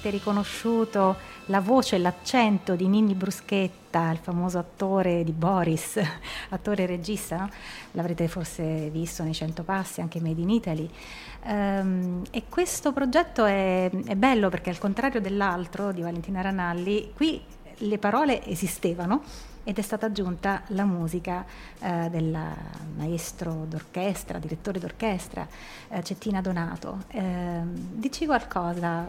Avrete 0.00 0.10
riconosciuto 0.10 1.16
la 1.46 1.60
voce 1.60 1.96
e 1.96 1.98
l'accento 1.98 2.74
di 2.74 2.88
Ninni 2.88 3.14
Bruschetta, 3.14 4.10
il 4.10 4.18
famoso 4.18 4.58
attore 4.58 5.22
di 5.24 5.32
Boris, 5.32 6.00
attore 6.50 6.84
e 6.84 6.86
regista, 6.86 7.36
no? 7.36 7.50
l'avrete 7.92 8.26
forse 8.26 8.88
visto 8.88 9.22
nei 9.22 9.34
Cento 9.34 9.62
Passi, 9.62 10.00
anche 10.00 10.20
Made 10.20 10.40
in 10.40 10.48
Italy. 10.48 10.88
Um, 11.44 12.22
e 12.30 12.44
questo 12.48 12.92
progetto 12.92 13.44
è, 13.44 13.90
è 13.90 14.14
bello 14.14 14.48
perché 14.48 14.70
al 14.70 14.78
contrario 14.78 15.20
dell'altro 15.20 15.92
di 15.92 16.00
Valentina 16.00 16.40
Ranalli, 16.40 17.12
qui 17.14 17.42
le 17.82 17.98
parole 17.98 18.44
esistevano 18.46 19.22
ed 19.64 19.78
è 19.78 19.82
stata 19.82 20.06
aggiunta 20.06 20.62
la 20.68 20.84
musica 20.84 21.44
eh, 21.80 22.08
del 22.10 22.36
maestro 22.96 23.66
d'orchestra, 23.68 24.38
direttore 24.38 24.78
d'orchestra, 24.78 25.46
eh, 25.88 26.02
Cettina 26.02 26.40
Donato. 26.40 27.04
Eh, 27.08 27.60
dici 27.92 28.26
qualcosa 28.26 29.08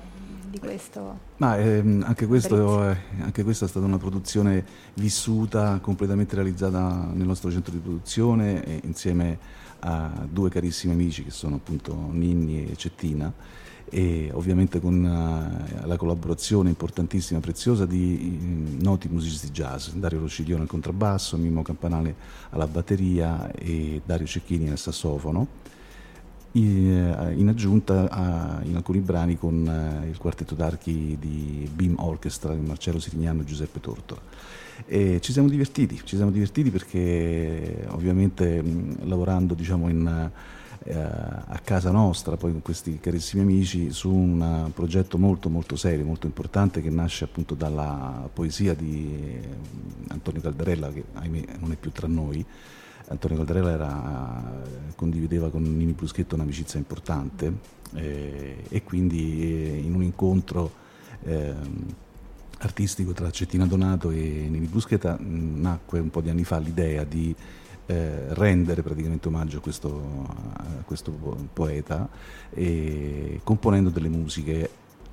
di 0.50 0.60
questo? 0.60 1.20
Ma, 1.38 1.58
ehm, 1.58 2.04
anche, 2.06 2.28
questo 2.28 2.96
anche, 3.22 3.44
questa 3.44 3.66
è 3.66 3.68
stata 3.68 3.86
una 3.86 3.98
produzione 3.98 4.64
vissuta, 4.96 5.80
completamente 5.80 6.36
realizzata 6.36 7.10
nel 7.14 7.26
nostro 7.26 7.50
centro 7.50 7.72
di 7.72 7.80
produzione 7.80 8.82
insieme 8.84 9.40
a 9.80 10.28
due 10.30 10.50
carissimi 10.50 10.94
amici 10.94 11.24
che 11.24 11.32
sono 11.32 11.56
appunto 11.56 11.96
Ninni 11.96 12.70
e 12.70 12.76
Cettina 12.76 13.34
e 13.94 14.32
ovviamente 14.34 14.80
con 14.80 15.04
uh, 15.04 15.86
la 15.86 15.98
collaborazione 15.98 16.70
importantissima 16.70 17.40
e 17.40 17.42
preziosa 17.42 17.86
di 17.86 18.40
uh, 18.80 18.84
noti 18.84 19.10
musicisti 19.10 19.52
jazz, 19.52 19.90
Dario 19.90 20.22
Rociglione 20.22 20.62
al 20.62 20.68
contrabbasso, 20.68 21.36
Mimmo 21.36 21.62
Campanale 21.62 22.16
alla 22.52 22.68
batteria 22.68 23.52
e 23.52 24.02
Dario 24.04 24.26
Cecchini 24.26 24.70
al 24.70 24.78
sassofono 24.78 25.70
in, 26.54 27.34
in 27.36 27.48
aggiunta 27.48 28.10
a, 28.10 28.62
in 28.64 28.76
alcuni 28.76 29.00
brani 29.00 29.38
con 29.38 29.66
eh, 29.66 30.08
il 30.10 30.18
quartetto 30.18 30.56
d'archi 30.56 31.18
di 31.20 31.70
Beam 31.74 31.96
Orchestra 32.00 32.54
di 32.54 32.66
Marcello 32.66 33.00
Sirignano 33.00 33.42
e 33.42 33.46
Giuseppe 33.46 33.80
Tortora. 33.80 34.22
E 34.86 35.20
ci 35.22 35.32
siamo 35.32 35.48
divertiti, 35.48 36.02
ci 36.04 36.16
siamo 36.16 36.32
divertiti 36.32 36.72
perché 36.72 37.86
ovviamente 37.90 38.62
mh, 38.62 39.08
lavorando 39.08 39.54
diciamo 39.54 39.90
in 39.90 40.32
eh, 40.84 41.00
a 41.00 41.60
casa 41.64 41.92
nostra, 41.92 42.38
poi 42.38 42.52
con 42.52 42.62
questi 42.62 43.00
carissimi 43.00 43.44
amici, 43.44 43.92
su 43.92 44.12
un 44.12 44.72
progetto 44.74 45.18
molto 45.18 45.50
molto 45.50 45.76
serio, 45.76 46.06
molto 46.06 46.26
importante 46.26 46.82
che 46.82 46.90
nasce 46.90 47.26
appunto 47.26 47.54
dalla 47.54 48.28
poesia 48.34 48.74
di 48.74 49.40
eh, 49.42 49.48
Antonio 50.08 50.42
Caldarella, 50.42 50.92
che 50.92 51.04
ahimè 51.14 51.58
non 51.60 51.72
è 51.72 51.76
più 51.76 51.92
tra 51.92 52.08
noi. 52.08 52.44
Antonio 53.10 53.38
Caldarella 53.38 53.72
era, 53.72 54.64
condivideva 54.96 55.50
con 55.50 55.62
Nini 55.64 55.92
Bruschetto 55.92 56.36
un'amicizia 56.36 56.80
importante 56.80 57.54
eh, 57.94 58.64
e 58.68 58.84
quindi 58.84 59.44
eh, 59.44 59.78
in 59.80 59.94
un 59.94 60.02
incontro 60.02 60.72
eh, 61.24 61.54
artistico 62.60 63.12
tra 63.12 63.30
Cettina 63.30 63.66
Donato 63.66 64.10
e 64.12 64.48
Nini 64.50 64.66
Bruschetta 64.68 65.18
nacque 65.20 66.00
un 66.00 66.10
po' 66.10 66.22
di 66.22 66.30
anni 66.30 66.44
fa 66.44 66.58
l'idea 66.58 67.04
di 67.04 67.36
eh, 67.92 68.34
rendere 68.34 68.82
praticamente 68.82 69.28
omaggio 69.28 69.58
a 69.58 69.62
questo, 69.62 70.26
a 70.54 70.84
questo 70.86 71.12
poeta 71.54 72.08
componendo 73.44 73.90
delle 73.90 74.10
musiche 74.10 74.70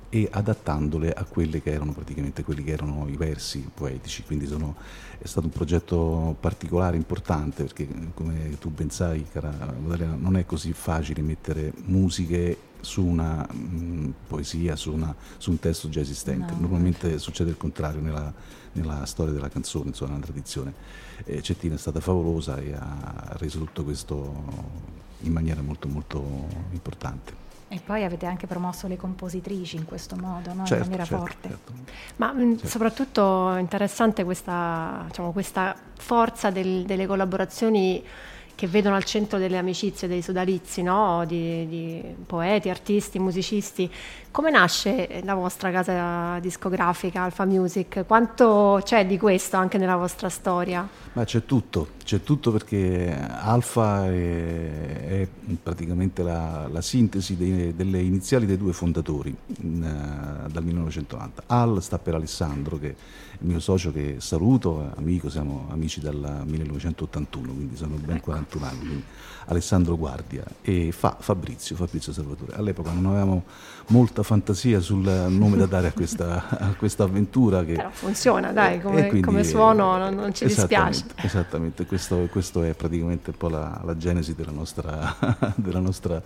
e 0.09 0.27
adattandole 0.31 1.13
a 1.13 1.23
quelle 1.23 1.61
che 1.61 1.71
erano 1.71 1.93
praticamente 1.93 2.43
quelli 2.43 2.63
che 2.63 2.71
erano 2.71 3.05
i 3.07 3.15
versi 3.15 3.69
poetici. 3.71 4.23
Quindi 4.23 4.47
sono, 4.47 4.75
è 5.19 5.27
stato 5.27 5.47
un 5.47 5.53
progetto 5.53 6.35
particolare, 6.39 6.97
importante, 6.97 7.63
perché 7.63 7.87
come 8.13 8.57
tu 8.59 8.71
ben 8.71 8.89
sai, 8.89 9.25
cara 9.31 9.53
Madalena, 9.79 10.15
non 10.15 10.37
è 10.37 10.45
così 10.45 10.73
facile 10.73 11.21
mettere 11.21 11.73
musiche 11.85 12.57
su 12.81 13.03
una 13.03 13.47
mh, 13.51 13.57
mm, 13.57 14.09
poesia, 14.27 14.75
su, 14.75 14.93
una, 14.93 15.13
su, 15.37 15.51
un 15.51 15.59
testo 15.59 15.89
già 15.89 15.99
esistente. 15.99 16.53
No. 16.53 16.61
Normalmente 16.61 17.17
succede 17.19 17.51
il 17.51 17.57
contrario 17.57 18.01
nella, 18.01 18.31
nella 18.73 19.05
storia 19.05 19.33
della 19.33 19.49
canzone, 19.49 19.87
insomma, 19.87 20.11
nella 20.11 20.25
tradizione. 20.25 20.73
Eh, 21.25 21.41
Cettina 21.41 21.75
è 21.75 21.77
stata 21.77 21.99
favolosa 21.99 22.57
e 22.57 22.73
ha 22.73 23.35
reso 23.37 23.59
tutto 23.59 23.83
questo 23.83 24.77
in 25.21 25.33
maniera 25.33 25.61
molto 25.61 25.87
molto 25.87 26.47
importante. 26.71 27.47
E 27.71 27.79
poi 27.85 28.03
avete 28.03 28.25
anche 28.25 28.47
promosso 28.47 28.87
le 28.87 28.97
compositrici 28.97 29.75
in 29.75 29.85
questo 29.85 30.15
modo, 30.15 30.53
no? 30.53 30.65
certo, 30.65 30.85
in 30.85 30.89
maniera 30.89 31.05
certo, 31.05 31.25
forte. 31.25 31.49
Certo. 31.49 31.71
Ma 32.15 32.31
mh, 32.31 32.51
certo. 32.53 32.67
soprattutto 32.67 33.55
interessante 33.57 34.23
questa, 34.23 35.03
diciamo, 35.05 35.31
questa 35.31 35.75
forza 35.95 36.49
del, 36.49 36.85
delle 36.85 37.05
collaborazioni 37.05 38.03
che 38.59 38.67
vedono 38.67 38.97
al 38.97 39.05
centro 39.05 39.37
delle 39.37 39.57
amicizie 39.57 40.09
dei 40.09 40.21
sodalizi, 40.21 40.81
no? 40.81 41.23
di, 41.25 41.65
di, 41.69 42.03
poeti, 42.25 42.69
artisti, 42.69 43.17
musicisti. 43.17 43.89
Come 44.31 44.51
nasce 44.51 45.21
la 45.23 45.33
vostra 45.33 45.71
casa 45.71 46.39
discografica 46.39 47.21
Alfa 47.21 47.45
Music? 47.45 48.03
Quanto 48.05 48.81
c'è 48.83 49.05
di 49.05 49.17
questo 49.17 49.55
anche 49.55 49.77
nella 49.77 49.95
vostra 49.95 50.27
storia? 50.27 50.85
Ma 51.13 51.23
c'è 51.23 51.45
tutto, 51.45 51.91
c'è 52.03 52.21
tutto 52.21 52.51
perché 52.51 53.17
Alfa 53.29 54.07
è, 54.07 55.21
è 55.21 55.27
praticamente 55.63 56.21
la, 56.21 56.67
la 56.69 56.81
sintesi 56.81 57.37
dei, 57.37 57.73
delle 57.73 58.01
iniziali 58.01 58.45
dei 58.45 58.57
due 58.57 58.73
fondatori 58.73 59.33
in, 59.61 59.75
uh, 59.75 60.51
dal 60.51 60.65
1990. 60.65 61.43
Al 61.45 61.81
sta 61.81 61.97
per 61.97 62.15
Alessandro 62.15 62.77
che 62.77 62.93
il 63.41 63.47
mio 63.47 63.59
socio 63.59 63.91
che 63.93 64.17
saluto, 64.19 64.91
amico, 64.95 65.29
siamo 65.29 65.67
amici 65.69 66.01
dal 66.01 66.43
1981, 66.45 67.53
quindi 67.53 67.75
sono 67.77 67.95
ben 67.95 68.17
ecco. 68.17 68.31
41 68.31 68.65
anni, 68.65 68.79
quindi 68.79 69.03
Alessandro 69.49 69.97
Guardia 69.97 70.43
e 70.61 70.91
fa 70.91 71.17
Fabrizio, 71.19 71.75
Fabrizio 71.75 72.13
Salvatore. 72.13 72.55
All'epoca 72.55 72.91
non 72.91 73.07
avevamo 73.07 73.43
molta 73.87 74.21
fantasia 74.21 74.79
sul 74.79 75.03
nome 75.03 75.57
da 75.57 75.65
dare 75.65 75.87
a 75.87 75.91
questa, 75.91 76.47
a 76.47 76.75
questa 76.75 77.03
avventura. 77.03 77.63
Che, 77.63 77.73
Però 77.73 77.89
funziona, 77.89 78.51
dai, 78.51 78.79
come, 78.79 79.07
quindi, 79.07 79.25
come 79.25 79.43
suono 79.43 79.97
non, 79.97 80.13
non 80.13 80.33
ci 80.33 80.45
esattamente, 80.45 81.01
dispiace. 81.01 81.27
Esattamente, 81.27 81.85
questo, 81.87 82.27
questo, 82.31 82.61
è 82.61 82.73
praticamente 82.75 83.31
un 83.31 83.37
po' 83.37 83.49
la, 83.49 83.81
la 83.83 83.97
genesi 83.97 84.35
della 84.35 84.51
nostra, 84.51 85.15
della 85.57 85.79
nostra 85.79 86.21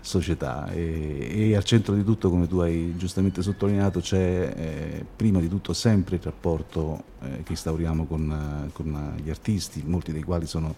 società 0.00 0.70
e, 0.70 1.50
e, 1.50 1.56
al 1.56 1.64
centro 1.64 1.94
di 1.94 2.04
tutto, 2.04 2.30
come 2.30 2.46
tu 2.46 2.58
hai 2.58 2.94
giustamente 2.96 3.42
sottolineato, 3.42 3.98
c'è 3.98 4.54
eh, 4.56 5.04
prima 5.16 5.40
di 5.40 5.48
tutto 5.48 5.72
sempre 5.72 6.16
il 6.16 6.22
rapporto 6.22 7.02
eh, 7.22 7.42
che 7.42 7.50
instauriamo 7.50 8.06
con, 8.06 8.70
con 8.72 9.14
gli 9.20 9.28
artisti, 9.28 9.82
molti 9.84 10.12
dei 10.12 10.22
quali 10.22 10.46
sono 10.46 10.76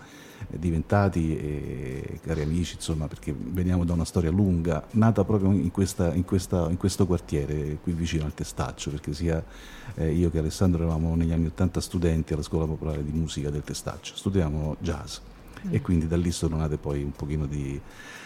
diventati 0.48 1.36
eh, 1.36 2.20
cari 2.22 2.42
amici, 2.42 2.74
insomma, 2.74 3.06
perché 3.06 3.34
veniamo 3.36 3.84
da 3.84 3.92
una 3.92 4.04
storia 4.04 4.30
lunga, 4.30 4.84
nata 4.92 5.24
proprio 5.24 5.50
in, 5.52 5.70
questa, 5.70 6.12
in, 6.14 6.24
questa, 6.24 6.68
in 6.68 6.76
questo 6.76 7.06
quartiere 7.06 7.78
qui 7.82 7.92
vicino 7.92 8.24
al 8.24 8.34
Testaccio, 8.34 8.90
perché 8.90 9.12
sia 9.12 9.42
eh, 9.94 10.12
io 10.12 10.30
che 10.30 10.38
Alessandro 10.38 10.82
eravamo 10.82 11.14
negli 11.14 11.32
anni 11.32 11.46
80 11.46 11.80
studenti 11.80 12.32
alla 12.32 12.42
Scuola 12.42 12.66
Popolare 12.66 13.04
di 13.04 13.12
Musica 13.12 13.50
del 13.50 13.62
Testaccio, 13.62 14.16
studiavamo 14.16 14.76
jazz 14.78 15.18
e 15.70 15.78
mm. 15.78 15.82
quindi 15.82 16.08
da 16.08 16.16
lì 16.16 16.30
sono 16.30 16.56
nate 16.56 16.76
poi 16.76 17.02
un 17.02 17.12
pochino 17.12 17.46
di, 17.46 17.80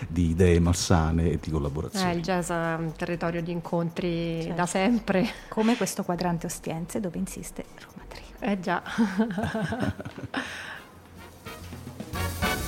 di 0.08 0.30
idee 0.30 0.58
malsane 0.60 1.32
e 1.32 1.38
di 1.40 1.50
collaborazione. 1.50 2.12
Eh, 2.12 2.16
il 2.16 2.22
jazz 2.22 2.50
è 2.50 2.74
un 2.74 2.92
territorio 2.96 3.42
di 3.42 3.50
incontri 3.50 4.40
certo. 4.42 4.54
da 4.54 4.66
sempre. 4.66 5.28
Come 5.48 5.76
questo 5.76 6.02
quadrante 6.02 6.46
Ostiense 6.46 7.00
dove 7.00 7.18
insiste 7.18 7.64
Roma 7.80 8.04
Trio. 8.08 8.24
Eh 8.40 8.60
già. 8.60 8.82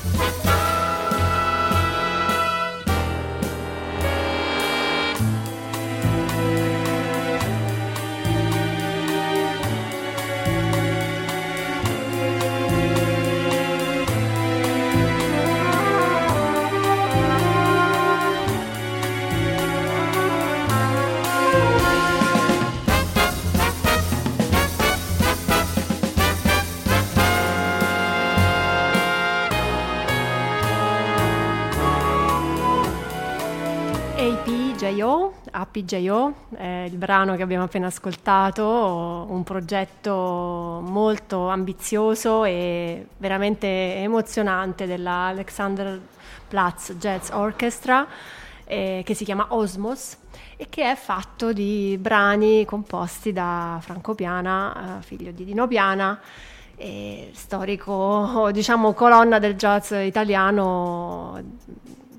Thank 0.04 0.32
you. 0.32 0.37
APJO, 35.00 35.34
APJO 35.50 36.34
il 36.86 36.96
brano 36.96 37.36
che 37.36 37.42
abbiamo 37.42 37.64
appena 37.64 37.86
ascoltato, 37.86 39.26
un 39.28 39.42
progetto 39.44 40.82
molto 40.84 41.48
ambizioso 41.48 42.44
e 42.44 43.06
veramente 43.16 43.96
emozionante 43.96 44.86
della 44.86 45.26
Alexander 45.26 46.00
Platz 46.48 46.92
Jazz 46.94 47.30
Orchestra 47.30 48.06
eh, 48.64 49.02
che 49.04 49.14
si 49.14 49.24
chiama 49.24 49.46
Osmos 49.50 50.16
e 50.56 50.66
che 50.68 50.90
è 50.90 50.94
fatto 50.94 51.52
di 51.52 51.96
brani 52.00 52.64
composti 52.64 53.32
da 53.32 53.78
Franco 53.80 54.14
Piana, 54.14 54.98
eh, 54.98 55.02
figlio 55.02 55.30
di 55.30 55.44
Dino 55.44 55.66
Piana, 55.66 56.20
storico, 57.32 58.50
diciamo, 58.52 58.92
colonna 58.92 59.38
del 59.38 59.54
jazz 59.54 59.90
italiano 59.92 61.40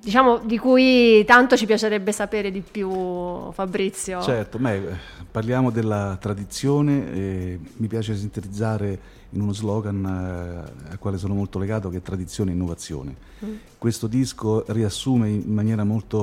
diciamo, 0.10 0.39
di 0.39 0.58
cui 0.58 1.24
tanto 1.24 1.56
ci 1.56 1.67
piacerebbe 1.67 2.12
sapere 2.12 2.50
di 2.50 2.62
più, 2.62 3.52
Fabrizio. 3.52 4.24
Certo, 4.24 4.58
beh, 4.58 4.82
parliamo 5.30 5.69
della 5.69 6.17
tradizione, 6.19 7.13
eh, 7.13 7.60
mi 7.78 7.88
piace 7.88 8.15
sintetizzare 8.15 9.17
in 9.30 9.41
uno 9.41 9.54
slogan 9.54 10.04
eh, 10.04 10.89
al 10.89 10.98
quale 10.98 11.19
sono 11.19 11.36
molto 11.36 11.60
legato 11.60 11.91
che 11.91 11.98
è 11.98 12.02
tradizione 12.02 12.50
e 12.50 12.54
innovazione. 12.56 13.15
Mm. 13.45 13.54
Questo 13.78 14.08
disco 14.08 14.63
riassume 14.69 15.30
in 15.30 15.54
maniera 15.54 15.84
molto, 15.84 16.17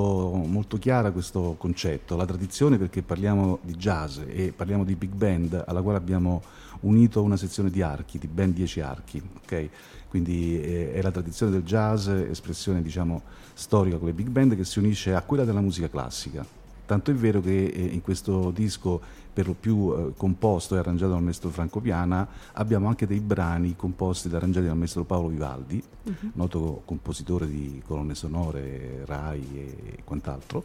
molto, 0.45 0.79
chiara 0.79 1.13
questo 1.13 1.55
concetto, 1.57 2.17
la 2.17 2.27
tradizione 2.27 2.79
perché 2.79 3.03
parliamo 3.03 3.61
di 3.63 3.75
jazz 3.75 4.19
e 4.27 4.53
parliamo 4.55 4.83
di 4.83 4.97
big 4.97 5.13
band 5.13 5.63
alla 5.65 5.81
quale 5.81 5.99
abbiamo 5.99 6.43
unito 6.81 7.23
una 7.23 7.37
sezione 7.37 7.71
di 7.71 7.83
archi, 7.83 8.19
di 8.19 8.27
ben 8.27 8.53
dieci 8.53 8.81
archi, 8.81 9.23
okay? 9.45 9.71
quindi 10.09 10.61
eh, 10.61 10.93
è 10.93 11.03
la 11.03 11.13
tradizione 11.13 11.53
del 11.53 11.63
jazz, 11.63 12.09
espressione 12.09 12.83
diciamo 12.83 13.45
storica 13.59 13.97
con 13.97 14.07
le 14.07 14.13
big 14.13 14.29
band 14.29 14.55
che 14.55 14.65
si 14.65 14.79
unisce 14.79 15.15
a 15.15 15.23
quella 15.23 15.45
della 15.45 15.63
musica 15.63 15.89
classica. 15.89 16.45
Tanto 16.85 17.11
è 17.11 17.15
vero 17.15 17.41
che 17.41 17.65
eh, 17.65 17.85
in 17.85 18.03
questo 18.03 18.51
disco, 18.51 19.01
per 19.33 19.47
lo 19.47 19.57
più 19.59 19.93
eh, 19.97 20.13
composto 20.15 20.75
e 20.75 20.79
arrangiato 20.79 21.13
dal 21.13 21.23
maestro 21.23 21.49
Franco 21.49 21.81
Piana, 21.81 22.29
abbiamo 22.53 22.87
anche 22.87 23.07
dei 23.07 23.19
brani 23.21 23.75
composti 23.75 24.29
ed 24.29 24.35
arrangiati 24.35 24.67
dal 24.67 24.77
maestro 24.77 25.05
Paolo 25.05 25.29
Vivaldi, 25.29 25.83
uh-huh. 26.03 26.31
noto 26.35 26.83
compositore 26.85 27.49
di 27.49 27.83
colonne 27.85 28.15
sonore, 28.15 29.05
RAI 29.07 29.49
e 29.55 29.99
quant'altro. 30.05 30.63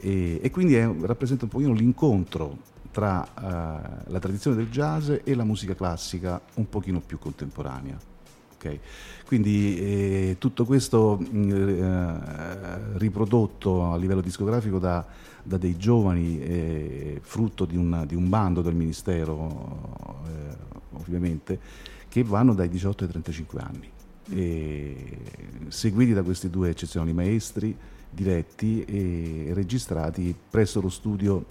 E, 0.00 0.40
e 0.42 0.50
quindi 0.50 0.76
è, 0.76 0.90
rappresenta 1.02 1.44
un 1.44 1.50
pochino 1.50 1.74
l'incontro 1.74 2.56
tra 2.90 3.20
uh, 3.20 4.10
la 4.10 4.18
tradizione 4.18 4.56
del 4.56 4.70
jazz 4.70 5.12
e 5.22 5.34
la 5.34 5.44
musica 5.44 5.74
classica 5.74 6.40
un 6.54 6.68
pochino 6.68 7.00
più 7.00 7.18
contemporanea. 7.18 8.09
Ok, 8.62 8.78
quindi 9.24 9.78
eh, 9.78 10.36
tutto 10.38 10.66
questo 10.66 11.16
mh, 11.18 11.50
eh, 11.50 12.98
riprodotto 12.98 13.90
a 13.90 13.96
livello 13.96 14.20
discografico 14.20 14.78
da, 14.78 15.02
da 15.42 15.56
dei 15.56 15.78
giovani, 15.78 16.38
eh, 16.42 17.20
frutto 17.22 17.64
di 17.64 17.78
un, 17.78 18.04
di 18.06 18.14
un, 18.14 18.28
bando 18.28 18.60
del 18.60 18.74
Ministero, 18.74 20.20
eh, 20.26 20.56
ovviamente, 20.98 21.58
che 22.06 22.22
vanno 22.22 22.52
dai 22.52 22.68
18 22.68 23.04
ai 23.04 23.10
35 23.10 23.60
anni, 23.62 23.90
seguiti 25.68 26.12
da 26.12 26.22
questi 26.22 26.50
due 26.50 26.68
eccezionali 26.68 27.14
maestri 27.14 27.74
diretti 28.10 28.84
e 28.84 29.52
registrati 29.54 30.36
presso 30.50 30.82
lo 30.82 30.90
studio 30.90 31.46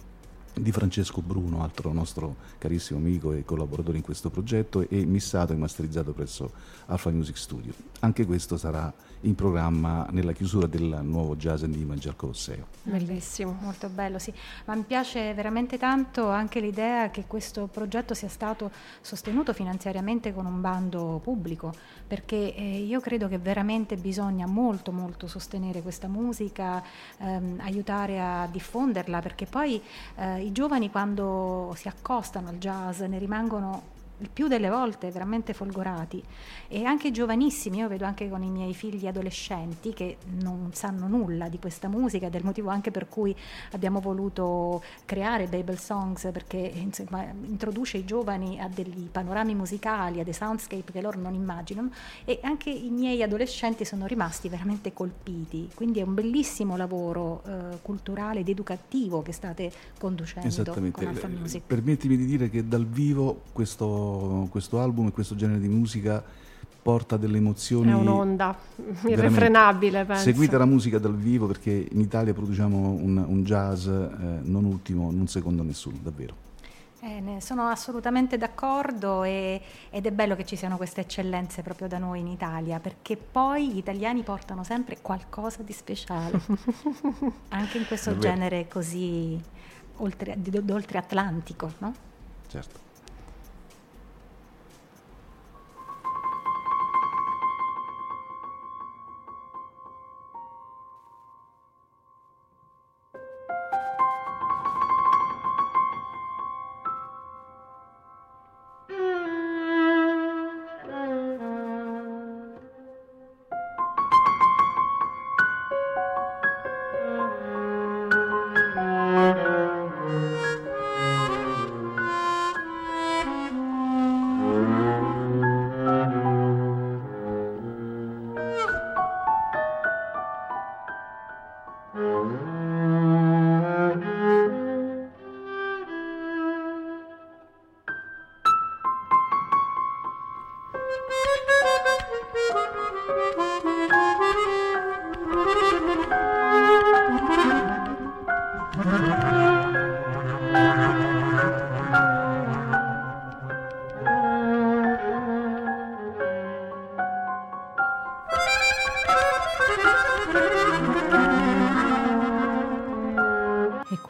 di 0.53 0.71
Francesco 0.71 1.21
Bruno, 1.21 1.63
altro 1.63 1.91
nostro 1.93 2.35
carissimo 2.57 2.99
amico 2.99 3.33
e 3.33 3.43
collaboratore 3.45 3.97
in 3.97 4.03
questo 4.03 4.29
progetto, 4.29 4.88
e 4.88 5.05
missato 5.05 5.53
e 5.53 5.57
masterizzato 5.57 6.12
presso 6.13 6.51
Alpha 6.88 7.09
Music 7.12 7.38
Studio. 7.38 7.73
Anche 7.99 8.25
questo 8.25 8.57
sarà 8.57 8.93
in 9.21 9.36
programma 9.36 10.08
nella 10.12 10.32
chiusura 10.32 10.67
del 10.67 10.99
nuovo 11.01 11.36
Jazz 11.36 11.63
and 11.63 11.75
Image 11.75 12.08
al 12.08 12.15
Colosseo. 12.15 12.67
Bellissimo, 12.84 13.58
molto 13.60 13.89
bello, 13.89 14.17
sì. 14.19 14.34
Ma 14.65 14.75
mi 14.75 14.84
piace 14.84 15.34
veramente 15.34 15.77
tanto 15.77 16.29
anche 16.29 16.60
l'idea 16.60 17.10
che 17.10 17.25
questo 17.27 17.67
progetto 17.67 18.13
sia 18.13 18.29
stato 18.29 18.71
sostenuto 19.01 19.53
finanziariamente 19.53 20.34
con 20.34 20.45
un 20.45 20.62
bando 20.62 21.19
pubblico, 21.21 21.73
perché 22.08 22.55
eh, 22.55 22.79
io 22.79 22.99
credo 22.99 23.27
che 23.27 23.38
veramente 23.38 23.97
bisogna 23.97 24.47
molto 24.47 24.91
molto 24.91 25.27
sostenere 25.27 25.82
questa 25.82 26.08
musica, 26.08 26.82
ehm, 27.17 27.60
aiutare 27.62 28.21
a 28.21 28.47
diffonderla, 28.49 29.19
perché 29.19 29.45
poi 29.45 29.82
eh, 30.15 30.43
i 30.43 30.51
giovani 30.51 30.89
quando 30.89 31.73
si 31.75 31.88
accostano 31.88 32.49
al 32.49 32.58
jazz 32.58 33.01
ne 33.01 33.17
rimangono 33.17 33.97
il 34.19 34.29
più 34.32 34.47
delle 34.47 34.69
volte 34.69 35.12
veramente 35.12 35.53
folgorati. 35.53 36.23
E 36.67 36.84
anche 36.84 37.12
giovanissimi, 37.12 37.77
io 37.77 37.88
vedo 37.88 38.05
anche 38.05 38.29
con 38.29 38.43
i 38.43 38.49
miei 38.49 38.73
figli 38.73 39.08
adolescenti 39.08 39.93
che 39.93 40.17
non 40.41 40.71
sanno 40.73 41.08
nulla 41.08 41.49
di 41.49 41.60
questa 41.60 41.88
musica, 41.88 42.29
del 42.29 42.43
motivo 42.43 42.69
anche 42.69 42.91
per 42.91 43.08
cui 43.08 43.36
abbiamo 43.71 43.99
voluto 43.99 44.84
creare 45.05 45.47
Babel 45.47 45.79
Songs 45.79 46.29
perché 46.32 46.58
insomma, 46.58 47.23
introduce 47.23 47.97
i 47.97 48.05
giovani 48.05 48.60
a 48.60 48.67
degli 48.67 49.08
panorami 49.10 49.55
musicali, 49.55 50.19
a 50.19 50.23
dei 50.23 50.34
soundscape 50.34 50.91
che 50.91 51.01
loro 51.01 51.19
non 51.19 51.34
immaginano 51.34 51.91
e 52.25 52.39
anche 52.43 52.69
i 52.69 52.89
miei 52.89 53.23
adolescenti 53.23 53.86
sono 53.86 54.05
rimasti 54.05 54.49
veramente 54.49 54.93
colpiti, 54.93 55.69
quindi 55.73 55.99
è 55.99 56.03
un 56.03 56.13
bellissimo 56.13 56.77
lavoro 56.77 57.41
eh, 57.45 57.79
culturale 57.82 58.41
ed 58.41 58.49
educativo 58.49 59.21
che 59.21 59.32
state 59.32 59.71
conducendo 59.97 60.73
con 60.91 61.08
Alpha 61.08 61.27
Music. 61.27 61.63
Permettimi 61.65 62.17
di 62.17 62.25
dire 62.25 62.49
che 62.49 62.67
dal 62.67 62.86
vivo 62.86 63.41
questo 63.53 64.09
questo, 64.50 64.80
album 64.80 65.08
e 65.08 65.12
questo 65.12 65.36
genere 65.36 65.60
di 65.60 65.67
musica 65.67 66.24
porta 66.82 67.17
delle 67.17 67.38
emozioni. 67.38 67.91
È 67.91 67.93
un'onda 67.93 68.58
irrefrenabile, 69.06 70.06
penso. 70.06 70.24
Seguite 70.24 70.58
la 70.58 70.65
musica 70.65 70.98
dal 70.98 71.15
vivo 71.15 71.48
perché 71.48 71.88
in 71.91 72.00
Italia 72.00 72.34
produciamo 72.34 72.89
un, 72.89 73.17
un 73.17 73.43
jazz 73.43 73.86
eh, 73.88 74.02
non 74.41 74.65
ultimo, 74.65 75.12
non 75.12 75.28
secondo 75.28 75.63
nessuno, 75.63 75.98
davvero. 76.02 76.48
Eh, 77.02 77.38
sono 77.39 77.67
assolutamente 77.67 78.38
d'accordo 78.38 79.24
e, 79.24 79.62
ed 79.89 80.06
è 80.06 80.12
bello 80.12 80.36
che 80.36 80.45
ci 80.45 80.58
siano 80.58 80.76
queste 80.76 81.02
eccellenze 81.02 81.62
proprio 81.62 81.88
da 81.88 81.98
noi 81.98 82.19
in 82.19 82.28
Italia, 82.28 82.80
perché 82.80 83.15
poi 83.15 83.72
gli 83.72 83.78
italiani 83.78 84.22
portano 84.24 84.65
sempre 84.65 84.98
qualcosa 85.02 85.63
di 85.63 85.72
speciale, 85.72 86.41
anche 87.50 87.78
in 87.78 87.86
questo 87.88 88.17
genere 88.17 88.67
così 88.67 89.41
oltre, 89.98 90.38
oltre 90.69 90.98
Atlantico, 90.98 91.72
no? 91.78 91.93
Certo. 92.48 92.88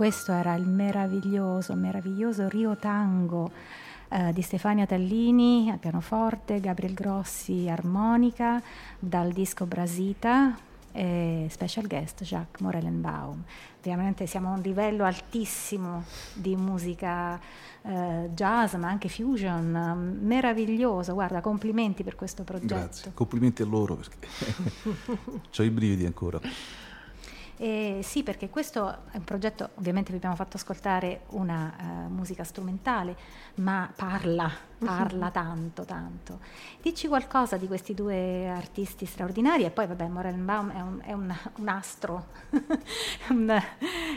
Questo 0.09 0.31
era 0.31 0.55
il 0.55 0.65
meraviglioso, 0.65 1.75
meraviglioso 1.75 2.49
Rio 2.49 2.75
Tango 2.75 3.51
eh, 4.09 4.33
di 4.33 4.41
Stefania 4.41 4.87
Tallini 4.87 5.69
a 5.69 5.77
pianoforte, 5.77 6.59
Gabriel 6.59 6.95
Grossi 6.95 7.69
armonica, 7.69 8.59
dal 8.97 9.31
disco 9.31 9.67
Brasita, 9.67 10.57
e 10.91 11.45
special 11.51 11.85
guest 11.85 12.23
Jacques 12.23 12.59
Morellenbaum. 12.61 13.43
Veramente 13.83 14.25
siamo 14.25 14.51
a 14.51 14.55
un 14.55 14.61
livello 14.61 15.03
altissimo 15.03 16.05
di 16.33 16.55
musica 16.55 17.39
eh, 17.83 18.31
jazz, 18.33 18.73
ma 18.73 18.87
anche 18.87 19.09
fusion, 19.09 20.17
meraviglioso. 20.23 21.13
Guarda, 21.13 21.39
complimenti 21.39 22.03
per 22.03 22.15
questo 22.15 22.43
progetto. 22.43 22.73
Grazie, 22.73 23.11
complimenti 23.13 23.61
a 23.61 23.65
loro 23.65 23.95
perché 23.95 24.27
ho 25.55 25.63
i 25.63 25.69
brividi 25.69 26.07
ancora. 26.07 26.39
Eh, 27.61 27.99
sì, 28.03 28.23
perché 28.23 28.49
questo 28.49 28.99
è 29.11 29.17
un 29.17 29.25
progetto, 29.25 29.71
ovviamente 29.75 30.11
vi 30.11 30.15
abbiamo 30.15 30.35
fatto 30.35 30.55
ascoltare 30.55 31.23
una 31.31 31.73
uh, 31.77 32.09
musica 32.09 32.45
strumentale, 32.45 33.17
ma 33.55 33.91
parla, 33.93 34.49
parla 34.79 35.29
tanto, 35.29 35.83
tanto. 35.83 36.39
Dici 36.81 37.09
qualcosa 37.09 37.57
di 37.57 37.67
questi 37.67 37.93
due 37.93 38.47
artisti 38.47 39.05
straordinari 39.05 39.65
e 39.65 39.71
poi 39.71 39.87
vabbè, 39.87 40.07
Morelbaum 40.07 40.71
è 40.71 40.79
un, 40.79 41.01
è 41.03 41.11
un, 41.11 41.35
un 41.57 41.67
astro, 41.67 42.27
una, 43.31 43.61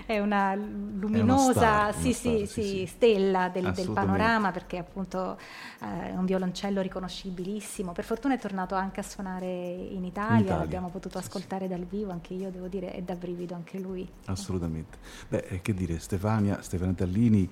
è 0.06 0.20
una 0.20 0.54
luminosa 0.54 1.88
è 1.88 1.92
star, 1.92 1.94
sì, 1.94 2.12
star, 2.12 2.32
sì, 2.32 2.38
sì, 2.38 2.46
sì, 2.46 2.62
sì. 2.62 2.86
stella 2.86 3.48
del, 3.48 3.72
del, 3.72 3.90
panorama 3.90 4.52
perché 4.52 4.78
appunto 4.78 5.36
uh, 5.80 5.84
è 5.84 6.14
un 6.14 6.26
violoncello 6.26 6.80
riconoscibilissimo. 6.80 7.90
Per 7.90 8.04
fortuna 8.04 8.34
è 8.34 8.38
tornato 8.38 8.76
anche 8.76 9.00
a 9.00 9.02
suonare 9.02 9.46
in 9.46 10.04
Italia, 10.04 10.36
in 10.36 10.42
Italia. 10.42 10.56
l'abbiamo 10.58 10.90
potuto 10.90 11.18
ascoltare 11.18 11.66
dal 11.66 11.82
vivo, 11.82 12.12
anche 12.12 12.34
io 12.34 12.48
devo 12.52 12.68
dire 12.68 12.92
è 12.92 13.02
da 13.02 13.16
brivido 13.32 13.54
anche 13.54 13.78
lui. 13.78 14.08
Assolutamente. 14.26 14.98
Beh, 15.28 15.46
eh, 15.48 15.62
che 15.62 15.74
dire, 15.74 15.98
Stefania, 15.98 16.62
Stefania 16.62 16.94
Tallini 16.94 17.48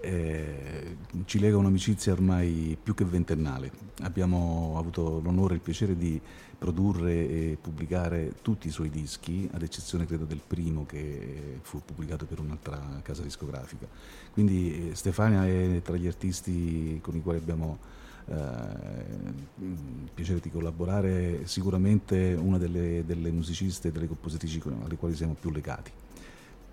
eh, 0.00 0.96
ci 1.26 1.38
lega 1.38 1.56
un'amicizia 1.56 2.12
ormai 2.12 2.76
più 2.82 2.94
che 2.94 3.04
ventennale. 3.04 3.70
Abbiamo 4.02 4.74
avuto 4.76 5.20
l'onore 5.20 5.54
e 5.54 5.56
il 5.56 5.62
piacere 5.62 5.96
di 5.96 6.20
produrre 6.58 7.28
e 7.28 7.58
pubblicare 7.60 8.34
tutti 8.40 8.68
i 8.68 8.70
suoi 8.70 8.88
dischi, 8.88 9.48
ad 9.52 9.62
eccezione 9.62 10.06
credo 10.06 10.24
del 10.24 10.40
primo 10.44 10.86
che 10.86 11.58
fu 11.62 11.80
pubblicato 11.84 12.24
per 12.24 12.38
un'altra 12.38 13.00
casa 13.02 13.22
discografica. 13.22 13.86
Quindi 14.32 14.90
eh, 14.90 14.94
Stefania 14.94 15.46
è 15.46 15.80
tra 15.82 15.96
gli 15.96 16.06
artisti 16.06 16.98
con 17.02 17.16
i 17.16 17.22
quali 17.22 17.38
abbiamo 17.38 18.00
il 18.28 20.10
piacere 20.14 20.40
di 20.40 20.50
collaborare, 20.50 21.46
sicuramente 21.46 22.36
una 22.38 22.58
delle, 22.58 23.04
delle 23.04 23.30
musiciste 23.30 23.88
e 23.88 23.92
delle 23.92 24.06
compositrici 24.06 24.60
alle 24.84 24.96
quali 24.96 25.14
siamo 25.14 25.34
più 25.38 25.50
legati 25.50 25.90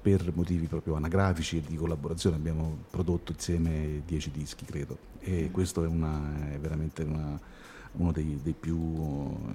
per 0.01 0.31
motivi 0.33 0.67
proprio 0.67 0.95
anagrafici 0.95 1.57
e 1.57 1.61
di 1.61 1.75
collaborazione 1.75 2.35
abbiamo 2.35 2.77
prodotto 2.89 3.31
insieme 3.31 4.01
dieci 4.05 4.31
dischi, 4.31 4.65
credo, 4.65 4.97
e 5.19 5.47
mm. 5.49 5.51
questo 5.51 5.83
è, 5.83 5.87
una, 5.87 6.51
è 6.51 6.57
veramente 6.57 7.03
una, 7.03 7.37
uno 7.93 8.11
dei, 8.11 8.39
dei, 8.41 8.53
più 8.53 8.77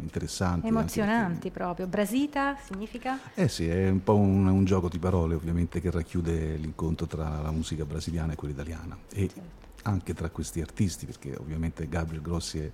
interessanti. 0.01 0.67
Emozionanti 0.67 1.51
proprio. 1.51 1.87
Brasita 1.87 2.57
significa? 2.63 3.19
Eh 3.35 3.49
sì, 3.49 3.67
è 3.67 3.89
un 3.89 4.03
po' 4.03 4.17
un, 4.17 4.47
un, 4.47 4.65
gioco 4.65 4.89
di 4.89 4.99
parole 4.99 5.35
ovviamente 5.35 5.81
che 5.81 5.91
racchiude 5.91 6.57
l'incontro 6.57 7.07
tra 7.07 7.41
la 7.41 7.51
musica 7.51 7.85
brasiliana 7.85 8.35
e 8.35 8.37
quella 8.37 8.53
italiana 8.53 8.97
e 9.11 9.29
certo. 9.29 9.64
Anche 9.85 10.13
tra 10.13 10.29
questi 10.29 10.61
artisti, 10.61 11.07
perché 11.07 11.35
ovviamente 11.39 11.89
Gabriel 11.89 12.21
Grossi 12.23 12.59
è 12.59 12.71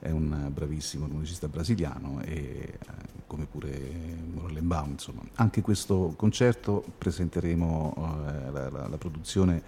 è 0.00 0.10
un 0.10 0.48
bravissimo 0.52 1.06
musicista 1.06 1.46
brasiliano 1.46 2.22
e 2.22 2.32
eh, 2.32 2.78
come 3.26 3.44
pure 3.44 3.70
Morellenbaum, 4.32 4.92
insomma. 4.92 5.20
Anche 5.34 5.60
questo 5.60 6.14
concerto 6.16 6.82
presenteremo 6.96 7.94
eh, 7.98 8.50
la, 8.50 8.70
la, 8.70 8.88
la 8.88 8.98
produzione 8.98 9.62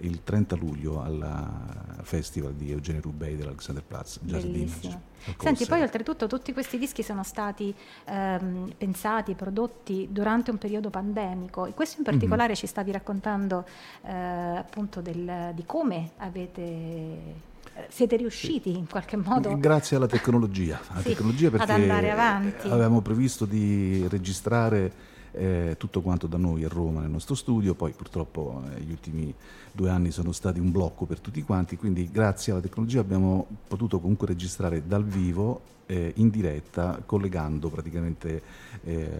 il 0.00 0.22
30 0.22 0.56
luglio 0.56 1.00
al 1.02 2.02
festival 2.02 2.54
di 2.54 2.70
Eugenio 2.70 3.00
Rubei 3.00 3.36
dell'Alexanderplatz 3.36 4.20
Jazz 4.22 4.42
Bellissimo. 4.42 5.12
Senti, 5.38 5.66
poi 5.66 5.80
oltretutto 5.80 6.26
tutti 6.26 6.52
questi 6.52 6.78
dischi 6.78 7.02
sono 7.02 7.22
stati 7.22 7.74
ehm, 8.04 8.72
pensati 8.76 9.34
prodotti 9.34 10.08
durante 10.10 10.50
un 10.50 10.58
periodo 10.58 10.90
pandemico 10.90 11.64
e 11.66 11.72
questo 11.72 11.98
in 11.98 12.04
particolare 12.04 12.48
mm-hmm. 12.48 12.56
ci 12.56 12.66
stavi 12.66 12.92
raccontando 12.92 13.64
eh, 14.02 14.12
appunto 14.12 15.00
del, 15.00 15.52
di 15.54 15.64
come 15.64 16.10
avete 16.18 16.62
eh, 17.76 17.86
siete 17.88 18.16
riusciti 18.16 18.76
in 18.76 18.86
qualche 18.86 19.16
modo 19.16 19.58
grazie 19.58 19.96
alla 19.96 20.06
tecnologia, 20.06 20.80
alla 20.88 21.00
sì, 21.00 21.08
tecnologia 21.08 21.50
perché 21.50 21.72
ad 21.72 21.80
andare 21.80 22.10
avanti. 22.10 22.68
avevamo 22.68 23.00
previsto 23.00 23.46
di 23.46 24.06
registrare 24.08 25.13
eh, 25.34 25.74
tutto 25.78 26.00
quanto 26.00 26.26
da 26.26 26.36
noi 26.36 26.64
a 26.64 26.68
Roma 26.68 27.00
nel 27.00 27.10
nostro 27.10 27.34
studio, 27.34 27.74
poi 27.74 27.92
purtroppo 27.92 28.62
eh, 28.74 28.80
gli 28.80 28.90
ultimi 28.90 29.34
due 29.72 29.90
anni 29.90 30.10
sono 30.10 30.32
stati 30.32 30.60
un 30.60 30.70
blocco 30.70 31.04
per 31.04 31.20
tutti 31.20 31.42
quanti, 31.42 31.76
quindi 31.76 32.10
grazie 32.10 32.52
alla 32.52 32.60
tecnologia 32.60 33.00
abbiamo 33.00 33.46
potuto 33.68 34.00
comunque 34.00 34.26
registrare 34.26 34.86
dal 34.86 35.04
vivo 35.04 35.72
eh, 35.86 36.12
in 36.16 36.30
diretta 36.30 37.02
collegando 37.04 37.68
praticamente 37.68 38.42
eh, 38.84 39.10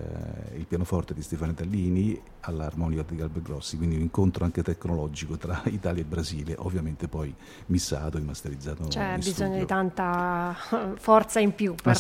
il 0.57 0.67
pianoforte 0.67 1.15
di 1.15 1.23
Stefano 1.23 1.55
Tallini 1.55 2.21
all'armonica 2.47 3.05
di 3.09 3.17
Galbergrossi, 3.17 3.77
quindi 3.77 3.97
un 3.97 4.03
incontro 4.03 4.45
anche 4.45 4.63
tecnologico 4.63 5.37
tra 5.37 5.63
Italia 5.67 6.03
e 6.03 6.05
Brasile, 6.05 6.55
ovviamente 6.59 7.09
poi 7.09 7.35
missato 7.67 8.19
e 8.19 8.21
masterizzato. 8.21 8.85
C'è 8.89 9.15
bisogno 9.17 9.33
studio. 9.33 9.59
di 9.59 9.67
tanta 9.67 10.55
forza 10.97 11.41
in 11.41 11.55
più 11.55 11.75
per 11.75 11.97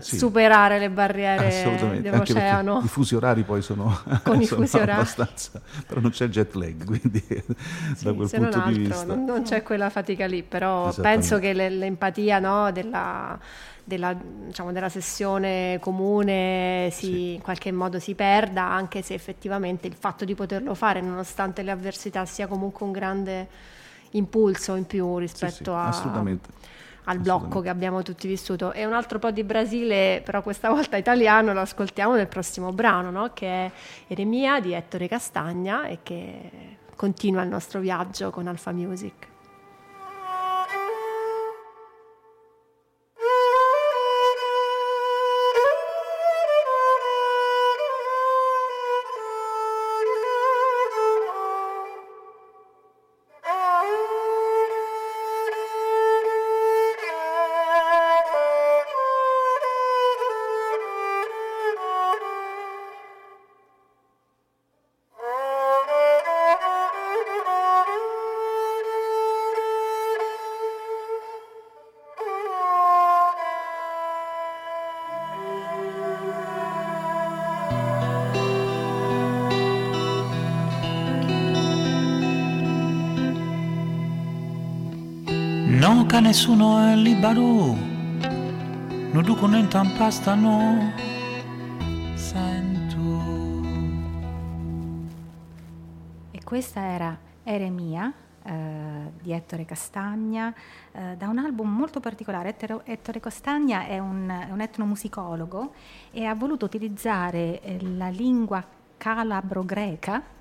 sì. 0.00 0.16
superare 0.16 0.78
le 0.78 0.90
barriere 0.90 2.00
dell'oceano. 2.00 2.80
I 2.84 2.88
fusi 2.88 3.14
orari 3.14 3.42
poi 3.42 3.62
sono, 3.62 3.96
Con 4.24 4.42
sono 4.44 4.64
abbastanza, 4.64 5.60
però 5.86 6.00
non 6.00 6.10
c'è 6.10 6.24
il 6.24 6.30
jet 6.30 6.54
lag, 6.54 6.84
quindi 6.84 7.22
sì, 7.28 8.04
da 8.04 8.12
quel 8.12 8.30
punto 8.30 8.56
altro, 8.56 8.72
di 8.72 8.78
vista... 8.78 9.04
Non, 9.04 9.24
non, 9.24 9.42
c'è 9.42 9.62
quella 9.62 9.90
fatica 9.90 10.26
lì, 10.26 10.42
però 10.42 10.92
penso 10.94 11.38
che 11.38 11.52
l'empatia 11.52 12.38
no, 12.40 12.72
della 12.72 13.38
della, 13.88 14.14
diciamo, 14.14 14.70
della 14.70 14.90
sessione 14.90 15.78
comune 15.80 16.90
si, 16.92 17.06
sì. 17.06 17.34
in 17.34 17.40
qualche 17.40 17.72
modo 17.72 17.98
si 17.98 18.14
perda, 18.14 18.64
anche 18.64 19.00
se 19.00 19.14
effettivamente 19.14 19.86
il 19.86 19.94
fatto 19.94 20.26
di 20.26 20.34
poterlo 20.34 20.74
fare, 20.74 21.00
nonostante 21.00 21.62
le 21.62 21.70
avversità, 21.70 22.26
sia 22.26 22.46
comunque 22.46 22.84
un 22.84 22.92
grande 22.92 23.48
impulso 24.10 24.74
in 24.74 24.84
più 24.84 25.16
rispetto 25.18 25.74
sì, 25.90 26.00
sì, 26.00 26.06
a, 26.06 26.22
al 27.04 27.18
blocco 27.18 27.60
che 27.60 27.70
abbiamo 27.70 28.02
tutti 28.02 28.28
vissuto. 28.28 28.72
E 28.72 28.84
un 28.84 28.92
altro 28.92 29.18
po' 29.18 29.30
di 29.30 29.42
Brasile, 29.42 30.20
però 30.22 30.42
questa 30.42 30.68
volta 30.68 30.98
italiano, 30.98 31.54
lo 31.54 31.60
ascoltiamo 31.60 32.14
nel 32.14 32.28
prossimo 32.28 32.72
brano, 32.72 33.10
no? 33.10 33.30
che 33.32 33.46
è 33.46 33.70
Eremia 34.06 34.60
di 34.60 34.74
Ettore 34.74 35.08
Castagna 35.08 35.86
e 35.86 36.00
che 36.02 36.76
continua 36.94 37.42
il 37.42 37.48
nostro 37.48 37.80
viaggio 37.80 38.30
con 38.30 38.46
Alfa 38.46 38.72
Music. 38.72 39.36
Che 86.08 86.20
nessuno 86.20 86.78
è 86.90 86.96
libero, 86.96 87.72
non 89.12 89.22
duco 89.22 89.46
niente 89.46 89.76
in 89.76 89.94
pasta, 89.96 90.34
no. 90.34 90.92
Sento. 92.14 93.22
E 96.32 96.42
questa 96.42 96.80
era 96.80 97.16
Eremia. 97.44 98.12
Eh, 98.42 99.12
di 99.20 99.32
Ettore 99.32 99.66
Castagna, 99.66 100.54
eh, 100.92 101.16
da 101.16 101.28
un 101.28 101.38
album 101.38 101.68
molto 101.68 102.00
particolare. 102.00 102.48
Ettore, 102.48 102.80
Ettore 102.84 103.20
Castagna 103.20 103.86
è 103.86 103.98
un, 103.98 104.48
un, 104.50 104.60
etnomusicologo 104.60 105.74
e 106.10 106.24
ha 106.24 106.34
voluto 106.34 106.64
utilizzare 106.64 107.60
eh, 107.60 107.78
la 107.82 108.08
lingua 108.08 108.64
calabro-greca 108.96 110.36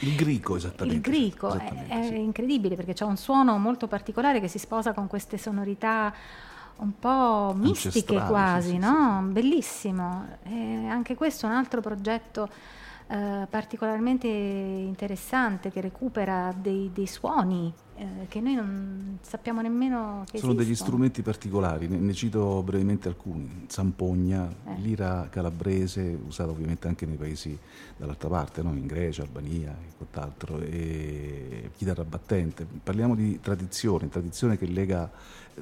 il 0.00 0.14
grico, 0.14 0.56
esattamente. 0.56 1.08
Il 1.08 1.14
grico 1.14 1.48
esattamente, 1.48 1.92
è, 1.92 2.08
è 2.10 2.16
incredibile 2.16 2.76
perché 2.76 2.92
c'è 2.92 3.04
un 3.04 3.16
suono 3.16 3.58
molto 3.58 3.86
particolare 3.86 4.40
che 4.40 4.48
si 4.48 4.58
sposa 4.58 4.92
con 4.92 5.06
queste 5.06 5.38
sonorità 5.38 6.12
un 6.76 6.92
po' 6.98 7.54
mistiche 7.56 8.22
quasi, 8.26 8.70
sì, 8.70 8.78
no? 8.78 9.22
Sì. 9.26 9.32
Bellissimo. 9.32 10.26
E 10.44 10.86
anche 10.88 11.14
questo 11.14 11.46
è 11.46 11.48
un 11.48 11.56
altro 11.56 11.80
progetto 11.80 12.48
eh, 13.08 13.46
particolarmente 13.48 14.26
interessante 14.26 15.70
che 15.70 15.80
recupera 15.80 16.54
dei, 16.54 16.90
dei 16.92 17.06
suoni 17.06 17.72
eh, 17.96 18.26
che 18.28 18.40
noi 18.40 18.54
non 18.54 19.18
sappiamo 19.22 19.60
nemmeno 19.60 20.24
che 20.30 20.38
Sono 20.38 20.52
esistono. 20.52 20.54
degli 20.54 20.74
strumenti 20.74 21.22
particolari, 21.22 21.88
ne, 21.88 21.96
ne, 21.96 22.12
cito 22.12 22.62
brevemente 22.62 23.08
alcuni. 23.08 23.64
Zampogna, 23.66 24.48
eh. 24.66 24.74
lira 24.80 25.26
calabrese, 25.30 26.16
usata 26.26 26.50
ovviamente 26.50 26.86
anche 26.86 27.06
nei 27.06 27.16
paesi 27.16 27.58
dall'altra 27.96 28.28
parte, 28.28 28.62
no? 28.62 28.70
in 28.70 28.86
Grecia, 28.86 29.22
Albania 29.22 29.70
e 29.70 29.96
quant'altro, 29.96 30.60
e 30.60 31.70
chitarra 31.76 32.04
battente. 32.04 32.66
Parliamo 32.82 33.16
di 33.16 33.40
tradizione, 33.40 34.08
tradizione 34.08 34.56
che 34.56 34.66
lega 34.66 35.10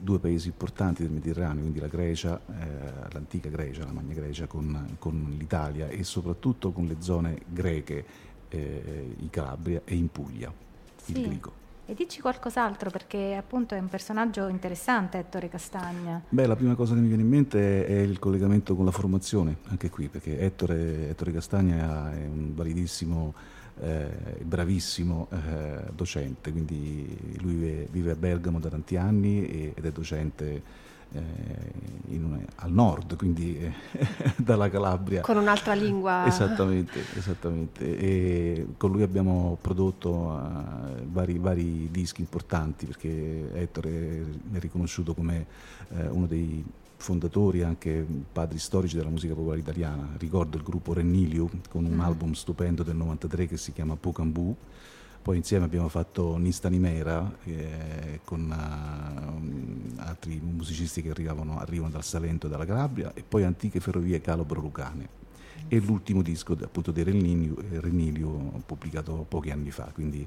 due 0.01 0.19
paesi 0.19 0.49
importanti 0.49 1.03
del 1.03 1.13
Mediterraneo, 1.13 1.61
quindi 1.61 1.81
la 1.81 1.89
Grecia, 1.89 2.41
eh, 2.49 3.13
l'antica 3.13 3.49
Grecia, 3.49 3.85
la 3.85 3.93
Magna 3.93 4.15
Grecia, 4.15 4.47
con, 4.47 4.97
con, 4.99 5.35
l'Italia 5.39 5.89
e 5.89 6.05
soprattutto 6.05 6.73
con 6.73 6.87
le 6.87 6.97
zone 6.99 7.41
greche 7.47 8.05
eh, 8.49 9.15
in 9.19 9.31
Calabria 9.31 9.83
e 9.85 9.95
in 9.95 10.11
Puglia, 10.11 10.53
sì. 10.97 11.13
il 11.13 11.27
Grico. 11.27 11.65
E 11.89 11.95
dici 11.95 12.21
qualcos'altro 12.21 12.91
perché 12.91 13.37
appunto 13.37 13.77
è 13.77 13.79
un 13.79 13.89
personaggio 13.89 14.49
interessante 14.49 15.19
Ettore 15.19 15.49
Castagna. 15.49 16.21
Beh, 16.29 16.47
la 16.47 16.57
prima 16.57 16.75
cosa 16.75 16.95
che 16.95 17.01
mi 17.01 17.07
viene 17.07 17.23
in 17.23 17.29
mente 17.29 17.87
è 17.87 18.01
il 18.01 18.19
collegamento 18.19 18.75
con 18.75 18.85
la 18.85 18.91
formazione, 18.91 19.59
anche 19.69 19.89
qui, 19.89 20.09
perché 20.09 20.41
Ettore, 20.41 21.11
Ettore 21.11 21.31
Castagna 21.31 22.13
è 22.13 22.27
un 22.27 22.57
validissimo, 22.57 23.35
eh, 23.81 24.39
bravissimo 24.43 25.29
eh, 25.31 25.91
docente, 25.95 26.51
quindi 26.51 27.37
lui 27.41 27.55
vive, 27.55 27.89
vive, 27.91 28.11
a 28.13 28.17
Bergamo 28.17 28.59
da 28.59 28.69
tanti 28.69 28.97
anni 28.97 29.73
ed 29.75 29.85
è 29.85 29.91
docente 29.93 30.85
eh, 31.13 31.23
in, 32.09 32.45
al 32.57 32.73
nord, 32.73 33.17
quindi 33.17 33.59
eh, 33.59 33.73
dalla 34.37 34.69
Calabria. 34.71 35.21
Con 35.21 35.37
un'altra 35.37 35.75
lingua. 35.75 36.27
Esattamente, 36.27 37.01
esattamente. 37.17 37.99
E 37.99 38.67
con 38.77 38.91
lui 38.91 39.03
abbiamo 39.03 39.59
prodotto 39.61 40.11
uh, 40.11 41.05
vari, 41.07 41.39
vari, 41.39 41.89
dischi 41.91 42.21
importanti 42.21 42.87
perché 42.87 43.51
Ettore 43.55 44.25
è 44.53 44.59
riconosciuto 44.59 45.15
come 45.15 45.47
uh, 45.89 46.15
uno 46.15 46.27
dei 46.27 46.65
fondatori, 46.97 47.63
anche 47.63 48.07
padri 48.33 48.59
storici 48.59 48.97
della 48.97 49.11
musica 49.11 49.35
popolare 49.35 49.61
italiana. 49.61 50.09
Ricordo 50.19 50.57
il 50.57 50.63
gruppo 50.63 50.93
Rennilio 50.93 51.49
con 51.69 51.85
un 51.85 51.95
mm. 51.95 52.01
album 52.01 52.33
stupendo 52.33 52.83
del 52.83 52.97
93 52.97 53.47
che 53.47 53.57
si 53.57 53.73
chiama 53.73 53.97
Pocambù 53.97 54.55
poi 55.27 55.39
insieme 55.39 55.65
abbiamo 55.65 55.89
fatto 55.89 56.37
Nistanimera 56.37 57.39
eh, 57.43 58.21
con 58.23 58.49
uh, 58.49 60.01
altri 60.01 60.41
musicisti 60.41 61.03
che 61.03 61.11
arrivano, 61.11 61.61
dal 61.91 62.05
Salento 62.05 62.47
e 62.47 62.51
dalla 62.51 62.65
Calabria 62.65 63.11
e 63.13 63.25
poi 63.27 63.43
Antiche 63.43 63.81
Ferrovie 63.81 64.21
Calabro 64.21 64.61
Lucane. 64.61 65.09
e 65.67 65.81
l'ultimo 65.81 66.23
disco 66.23 66.53
appunto 66.53 66.93
di 66.93 67.03
Renilio, 67.03 67.57
pubblicato 68.65 69.27
pochi 69.29 69.51
anni 69.51 69.73
fa, 69.73 69.91
quindi 69.93 70.25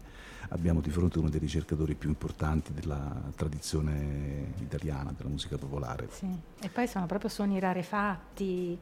abbiamo 0.49 0.81
di 0.81 0.89
fronte 0.89 1.19
uno 1.19 1.29
dei 1.29 1.39
ricercatori 1.39 1.95
più 1.95 2.09
importanti 2.09 2.73
della 2.73 3.21
tradizione 3.35 4.53
italiana, 4.59 5.13
della 5.15 5.29
musica 5.29 5.57
popolare. 5.57 6.07
Sì. 6.11 6.27
E 6.61 6.69
poi 6.69 6.87
sono 6.87 7.05
proprio 7.05 7.29
suoni 7.29 7.59
rarefatti, 7.59 8.79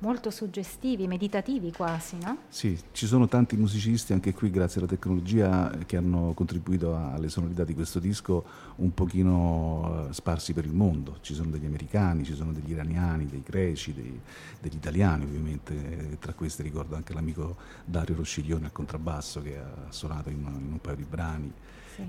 molto 0.00 0.30
suggestivi, 0.30 1.06
meditativi 1.06 1.72
quasi, 1.72 2.16
no? 2.22 2.38
Sì, 2.48 2.78
ci 2.92 3.06
sono 3.06 3.28
tanti 3.28 3.56
musicisti 3.56 4.12
anche 4.12 4.32
qui 4.32 4.50
grazie 4.50 4.80
alla 4.80 4.88
tecnologia 4.88 5.70
che 5.86 5.96
hanno 5.96 6.32
contribuito 6.34 6.96
alle 6.96 7.28
sonorità 7.28 7.64
di 7.64 7.74
questo 7.74 7.98
disco 7.98 8.44
un 8.76 8.92
pochino 8.94 10.06
eh, 10.08 10.12
sparsi 10.12 10.52
per 10.52 10.64
il 10.64 10.72
mondo. 10.72 11.18
Ci 11.20 11.34
sono 11.34 11.50
degli 11.50 11.66
americani, 11.66 12.24
ci 12.24 12.34
sono 12.34 12.52
degli 12.52 12.70
iraniani, 12.70 13.26
dei 13.26 13.42
greci, 13.44 13.92
dei, 13.92 14.20
degli 14.60 14.76
italiani 14.76 15.24
ovviamente, 15.24 16.16
tra 16.18 16.32
questi 16.32 16.62
ricordo 16.62 16.96
anche 16.96 17.12
l'amico 17.12 17.56
Dario 17.84 18.16
Rosciglione 18.16 18.66
al 18.66 18.72
contrabbasso 18.72 19.42
che 19.42 19.58
ha 19.58 19.90
suonato 19.90 20.30
in, 20.30 20.38
in 20.38 20.72
un 20.72 20.80
paio 20.80 20.96
di 20.96 21.06
brani. 21.08 21.52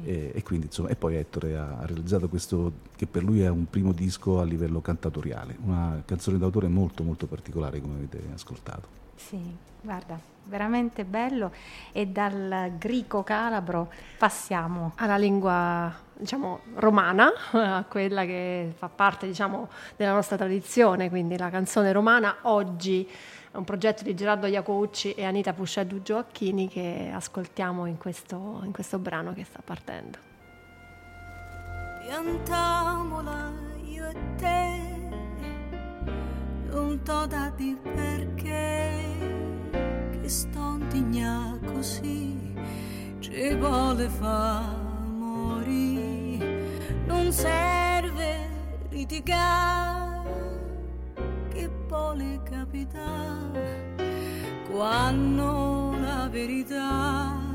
E, 0.03 0.31
e, 0.33 0.43
quindi, 0.43 0.67
insomma, 0.67 0.89
e, 0.89 0.95
poi 0.95 1.15
Ettore 1.15 1.57
ha 1.57 1.79
realizzato 1.83 2.29
questo 2.29 2.71
che 2.95 3.07
per 3.07 3.23
lui 3.23 3.41
è 3.41 3.49
un 3.49 3.69
primo 3.69 3.91
disco 3.91 4.39
a 4.39 4.43
livello 4.43 4.81
cantatoriale, 4.81 5.57
una 5.63 6.01
canzone 6.05 6.37
d'autore 6.37 6.67
molto 6.67 7.03
molto 7.03 7.27
particolare 7.27 7.81
come 7.81 7.95
avete 7.95 8.21
ascoltato. 8.33 8.99
Sì, 9.15 9.39
guarda, 9.81 10.19
veramente 10.45 11.05
bello 11.05 11.51
e 11.91 12.07
dal 12.07 12.73
greco 12.77 13.23
calabro 13.23 13.91
passiamo 14.17 14.93
alla 14.95 15.17
lingua 15.17 15.93
diciamo 16.13 16.61
romana, 16.75 17.31
a 17.51 17.83
quella 17.87 18.25
che 18.25 18.73
fa 18.77 18.89
parte 18.89 19.25
diciamo 19.27 19.69
della 19.95 20.13
nostra 20.13 20.37
tradizione, 20.37 21.09
quindi 21.09 21.37
la 21.37 21.49
canzone 21.49 21.91
romana 21.91 22.37
oggi 22.43 23.07
è 23.51 23.57
un 23.57 23.65
progetto 23.65 24.03
di 24.03 24.15
Gerardo 24.15 24.47
Iacoucci 24.47 25.11
e 25.11 25.25
Anita 25.25 25.51
Pusciadu 25.51 26.01
Gioacchini 26.01 26.69
che 26.69 27.11
ascoltiamo 27.13 27.85
in 27.85 27.97
questo, 27.97 28.61
in 28.63 28.71
questo 28.71 28.97
brano 28.97 29.33
che 29.33 29.43
sta 29.43 29.61
partendo. 29.63 30.17
Piantamola 32.01 33.51
io 33.83 34.07
e 34.07 34.15
te, 34.37 34.79
non 36.69 37.01
t'ho 37.03 37.25
da 37.25 37.51
di 37.53 37.77
perché, 37.83 39.03
che 40.11 40.29
sto 40.29 40.77
indigna 40.79 41.59
così, 41.73 42.53
ci 43.19 43.53
vuole 43.55 44.07
fa 44.07 44.61
morire, 45.09 46.69
non 47.05 47.29
serve 47.33 48.47
litigare 48.89 50.10
che 51.53 51.69
vuole 51.87 52.39
capitare 52.43 53.95
quando 54.69 55.95
la 55.99 56.27
verità 56.29 57.49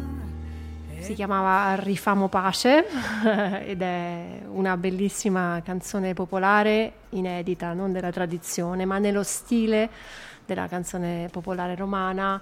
si 1.01 1.15
chiamava 1.15 1.81
Rifamo 1.81 2.29
Pace 2.29 2.85
ed 3.65 3.81
è 3.81 4.41
una 4.49 4.77
bellissima 4.77 5.61
canzone 5.65 6.15
popolare 6.15 6.93
inedita, 7.19 7.73
non 7.73 7.93
della 7.93 8.11
tradizione, 8.11 8.85
ma 8.85 8.99
nello 8.99 9.23
stile 9.23 9.91
della 10.47 10.69
canzone 10.69 11.29
popolare 11.31 11.75
romana 11.75 12.41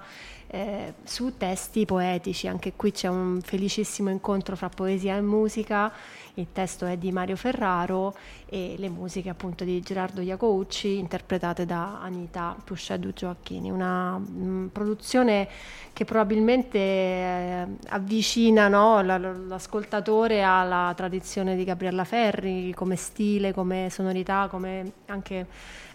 eh, 0.55 0.95
su 1.03 1.37
testi 1.37 1.85
poetici. 1.85 2.47
Anche 2.47 2.75
qui 2.77 2.93
c'è 2.93 3.09
un 3.09 3.41
felicissimo 3.43 4.11
incontro 4.11 4.55
fra 4.55 4.69
poesia 4.69 5.17
e 5.17 5.21
musica. 5.21 5.93
Il 6.35 6.49
testo 6.53 6.87
è 6.87 6.97
di 6.97 7.11
Mario 7.13 7.37
Ferraro 7.37 8.15
e 8.47 8.75
le 8.79 8.89
musiche 8.89 9.29
appunto 9.29 9.65
di 9.65 9.81
Gerardo 9.81 10.21
Iacoucci 10.21 10.99
interpretate 10.99 11.65
da 11.65 12.01
Anita 12.01 12.57
Puscedu 12.63 13.13
Gioacchini. 13.13 13.71
Una 13.71 14.19
mh, 14.19 14.45
mm, 14.45 14.67
produzione 14.69 15.49
che 15.93 16.05
probabilmente 16.05 16.79
eh, 16.79 17.67
avvicina 17.89 18.69
no, 18.69 19.01
l'ascoltatore 19.03 20.43
alla 20.43 20.93
tradizione 20.95 21.57
di 21.57 21.65
Gabriella 21.65 22.05
Ferri 22.05 22.73
come 22.75 22.97
stile, 22.97 23.53
come 23.53 23.89
sonorità, 23.91 24.49
come 24.49 24.64
anche 25.07 25.47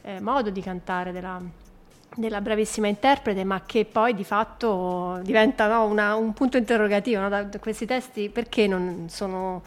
eh, 0.02 0.20
modo 0.20 0.50
di 0.50 0.62
cantare 0.62 1.12
della 1.12 1.42
della 2.16 2.42
bravissima 2.42 2.88
interprete, 2.88 3.44
ma 3.44 3.62
che 3.66 3.86
poi 3.86 4.14
di 4.14 4.24
fatto 4.24 5.20
diventa 5.24 5.68
no, 5.68 5.86
una, 5.86 6.16
un 6.16 6.34
punto 6.34 6.58
interrogativo 6.58 7.22
no? 7.22 7.30
da, 7.30 7.44
da, 7.44 7.60
questi 7.60 7.86
testi 7.86 8.30
perché 8.30 8.68
non 8.68 9.06
sono 9.10 9.62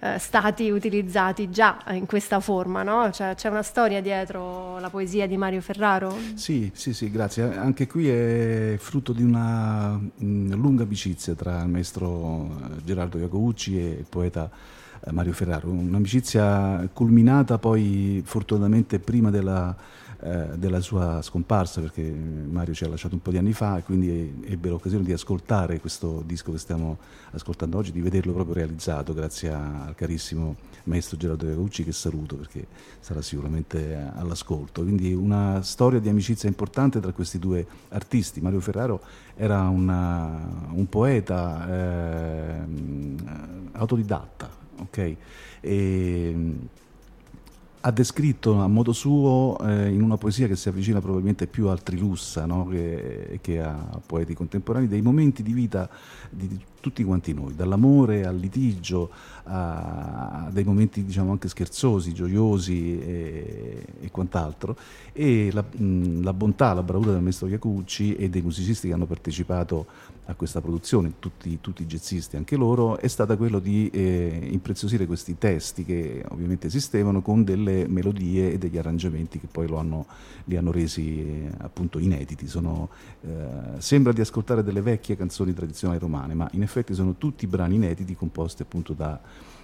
eh, 0.00 0.18
stati 0.18 0.70
utilizzati 0.70 1.50
già 1.50 1.78
in 1.90 2.06
questa 2.06 2.40
forma, 2.40 2.82
no? 2.82 3.10
cioè, 3.10 3.34
c'è 3.34 3.48
una 3.48 3.62
storia 3.62 4.00
dietro 4.00 4.78
la 4.78 4.90
poesia 4.90 5.26
di 5.26 5.36
Mario 5.36 5.60
Ferraro? 5.60 6.16
Sì, 6.34 6.70
sì, 6.72 6.94
sì, 6.94 7.10
grazie. 7.10 7.56
Anche 7.56 7.86
qui 7.86 8.08
è 8.08 8.76
frutto 8.78 9.12
di 9.12 9.22
una 9.22 9.90
mh, 9.90 10.10
mm, 10.24 10.52
lunga 10.52 10.84
amicizia 10.84 11.34
tra 11.34 11.62
il 11.62 11.68
maestro 11.68 12.58
eh, 12.62 12.84
Gerardo 12.84 13.18
Iacoucci 13.18 13.78
e 13.78 13.88
il 13.98 14.06
poeta 14.08 14.48
Mario 15.10 15.32
Ferraro, 15.32 15.68
un'amicizia 15.70 16.88
culminata 16.92 17.58
poi 17.58 18.22
fortunatamente 18.24 18.98
prima 18.98 19.30
della 19.30 19.76
eh, 20.20 20.58
della 20.58 20.80
sua 20.80 21.22
scomparsa, 21.22 21.80
perché 21.80 22.02
Mario 22.02 22.74
ci 22.74 22.82
ha 22.82 22.88
lasciato 22.88 23.14
un 23.14 23.22
po' 23.22 23.30
di 23.30 23.38
anni 23.38 23.52
fa 23.52 23.78
e 23.78 23.84
quindi 23.84 24.42
ebbe 24.46 24.68
l'occasione 24.68 25.04
di 25.04 25.12
ascoltare 25.12 25.78
questo 25.78 26.24
disco 26.26 26.50
che 26.50 26.58
stiamo 26.58 26.98
ascoltando 27.30 27.78
oggi, 27.78 27.92
di 27.92 28.00
vederlo 28.00 28.32
proprio 28.32 28.54
realizzato 28.56 29.14
grazie 29.14 29.52
al 29.52 29.94
carissimo 29.94 30.56
maestro 30.84 31.16
Gerardo 31.16 31.46
Iacucci 31.46 31.84
che 31.84 31.92
saluto 31.92 32.34
perché 32.34 32.66
sarà 32.98 33.22
sicuramente 33.22 34.10
all'ascolto. 34.16 34.82
Quindi 34.82 35.14
una 35.14 35.62
storia 35.62 36.00
di 36.00 36.08
amicizia 36.08 36.48
importante 36.48 36.98
tra 36.98 37.12
questi 37.12 37.38
due 37.38 37.64
artisti. 37.90 38.40
Mario 38.40 38.58
Ferraro 38.58 39.00
era 39.36 39.68
una, 39.68 40.66
un 40.72 40.88
poeta 40.88 41.68
eh, 41.70 42.60
autodidatta, 43.70 44.57
ok? 44.78 45.16
E, 45.60 46.56
ha 47.80 47.90
descritto 47.92 48.60
a 48.60 48.66
modo 48.66 48.92
suo, 48.92 49.56
eh, 49.60 49.88
in 49.88 50.02
una 50.02 50.16
poesia 50.16 50.48
che 50.48 50.56
si 50.56 50.68
avvicina 50.68 51.00
probabilmente 51.00 51.46
più 51.46 51.68
al 51.68 51.82
Trilussa 51.82 52.44
no? 52.44 52.66
che, 52.66 53.38
che, 53.40 53.60
a 53.62 54.00
poeti 54.04 54.34
contemporanei, 54.34 54.88
dei 54.88 55.00
momenti 55.00 55.42
di 55.42 55.52
vita 55.52 55.88
di 56.28 56.60
tutti 56.80 57.04
quanti 57.04 57.32
noi, 57.32 57.54
dall'amore 57.54 58.26
al 58.26 58.36
litigio, 58.36 59.10
a, 59.44 60.44
a 60.46 60.50
dei 60.50 60.64
momenti 60.64 61.04
diciamo 61.04 61.30
anche 61.30 61.48
scherzosi, 61.48 62.12
gioiosi 62.12 63.00
e, 63.00 63.84
e 64.00 64.10
quant'altro, 64.10 64.76
e 65.12 65.50
la, 65.52 65.62
mh, 65.62 66.22
la, 66.22 66.32
bontà, 66.32 66.72
la 66.72 66.82
bravura 66.82 67.12
del 67.12 67.22
maestro 67.22 67.46
Iacucci 67.46 68.16
e 68.16 68.28
dei 68.28 68.42
musicisti 68.42 68.88
che 68.88 68.94
hanno 68.94 69.06
partecipato 69.06 69.86
a 70.28 70.34
questa 70.34 70.60
produzione, 70.60 71.14
tutti, 71.18 71.58
tutti 71.60 71.82
i 71.82 71.86
jazzisti 71.86 72.36
anche 72.36 72.56
loro, 72.56 72.98
è 72.98 73.08
stata 73.08 73.36
quello 73.36 73.58
di 73.58 73.88
eh, 73.88 74.48
impreziosire 74.50 75.06
questi 75.06 75.38
testi 75.38 75.84
che 75.86 76.22
ovviamente 76.28 76.66
esistevano 76.66 77.22
con 77.22 77.44
delle 77.44 77.88
melodie 77.88 78.52
e 78.52 78.58
degli 78.58 78.76
arrangiamenti 78.76 79.40
che 79.40 79.46
poi 79.50 79.66
hanno, 79.74 80.06
li 80.44 80.56
hanno 80.56 80.70
resi 80.70 81.20
eh, 81.20 81.50
appunto 81.58 81.98
inediti. 81.98 82.46
Sono, 82.46 82.90
eh, 83.22 83.78
sembra 83.78 84.12
di 84.12 84.20
ascoltare 84.20 84.62
delle 84.62 84.82
vecchie 84.82 85.16
canzoni 85.16 85.54
tradizionali 85.54 85.98
romane, 85.98 86.34
ma 86.34 86.48
in 86.52 86.62
effetti 86.62 86.92
sono 86.92 87.16
tutti 87.16 87.46
brani 87.46 87.76
inediti 87.76 88.14
composti 88.14 88.60
appunto 88.60 88.92
da 88.92 89.18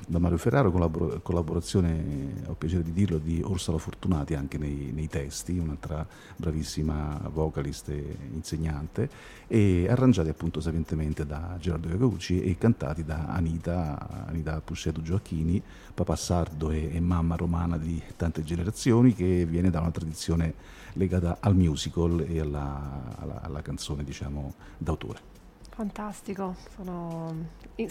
da 0.07 0.19
Mario 0.19 0.38
Ferraro, 0.38 0.71
collabor- 0.71 1.23
collaborazione, 1.23 2.43
ho 2.47 2.55
piacere 2.55 2.83
di 2.83 2.93
dirlo, 2.93 3.19
di 3.19 3.40
Orsola 3.43 3.79
Fortunati 3.79 4.35
anche 4.35 4.59
nei, 4.59 4.90
nei, 4.93 5.09
testi, 5.09 5.59
un'altra 5.59 6.07
bravissima 6.37 7.29
vocalist 7.33 7.88
e 7.88 8.17
insegnante, 8.33 9.09
e 9.47 9.87
arrangiati 9.88 10.29
appunto 10.29 10.61
sapientemente 10.61 11.27
da 11.27 11.57
Gerardo 11.59 11.88
Iacoucci 11.88 12.43
e 12.43 12.57
cantati 12.59 13.05
da 13.05 13.27
Anita, 13.27 14.27
Anita 14.27 14.61
Pusceto 14.61 15.03
Gioacchini, 15.03 15.62
papà 15.95 16.17
sardo 16.17 16.71
e, 16.71 16.90
e 16.95 17.01
mamma 17.01 17.37
romana 17.37 17.79
di 17.79 18.01
tante 18.17 18.43
generazioni, 18.43 19.14
che 19.14 19.47
viene 19.47 19.71
da 19.71 19.81
una 19.81 19.90
tradizione 19.90 20.55
legata 20.95 21.38
al 21.40 21.55
musical 21.55 22.25
e 22.29 22.40
alla, 22.40 23.14
alla, 23.17 23.40
alla 23.43 23.62
canzone 23.62 24.05
diciamo 24.05 24.55
d'autore. 24.79 25.35
Fantastico, 25.75 26.55
sono 26.77 27.35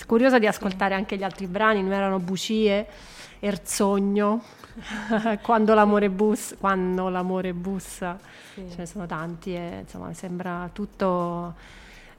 curiosa 0.06 0.40
di 0.40 0.48
ascoltare 0.48 0.94
anche 0.94 1.18
gli 1.18 1.24
altri 1.24 1.48
brani, 1.48 1.82
non 1.84 1.92
erano 1.92 2.18
bucie, 2.18 2.88
Erzogno, 3.40 4.42
quando 5.44 5.74
l'amore, 5.74 6.10
bus, 6.10 6.56
quando 6.58 7.10
l'amore 7.10 7.52
bussa, 7.52 8.18
sì. 8.54 8.66
ce 8.70 8.78
ne 8.78 8.86
sono 8.86 9.06
tanti 9.06 9.54
e 9.54 9.80
insomma 9.82 10.14
sembra 10.14 10.70
tutto 10.72 11.56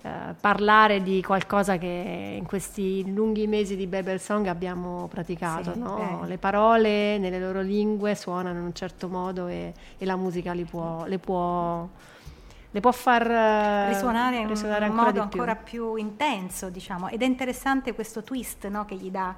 eh, 0.03 0.35
parlare 0.39 1.03
di 1.03 1.23
qualcosa 1.23 1.79
che 1.79 2.37
in 2.37 2.45
questi 2.45 3.11
lunghi 3.11 3.47
mesi 3.47 3.75
di 3.75 3.87
Babel 3.87 4.21
Song 4.21 4.47
abbiamo 4.49 5.09
praticato, 5.09 5.73
sì, 5.73 5.79
no? 5.79 6.25
le 6.27 6.37
parole 6.37 7.17
nelle 7.17 7.41
loro 7.41 7.63
lingue 7.63 8.15
suonano 8.15 8.59
in 8.59 8.67
un 8.67 8.75
certo 8.75 9.09
modo 9.09 9.47
e, 9.47 9.73
e 9.97 10.05
la 10.05 10.17
musica 10.17 10.53
li 10.53 10.65
può, 10.65 11.07
le 11.07 11.19
può 11.19 11.89
le 12.75 12.81
può 12.81 12.91
far 12.91 13.31
eh, 13.31 13.89
risuonare 13.91 14.39
in 14.39 14.49
risuonare 14.49 14.89
un 14.89 14.97
modo 14.97 15.13
più. 15.13 15.21
ancora 15.21 15.55
più 15.55 15.95
intenso, 15.95 16.71
diciamo. 16.71 17.07
Ed 17.09 17.23
è 17.23 17.25
interessante 17.25 17.95
questo 17.95 18.25
twist 18.25 18.67
no, 18.67 18.85
che 18.85 18.97
gli 18.97 19.13
dà 19.13 19.33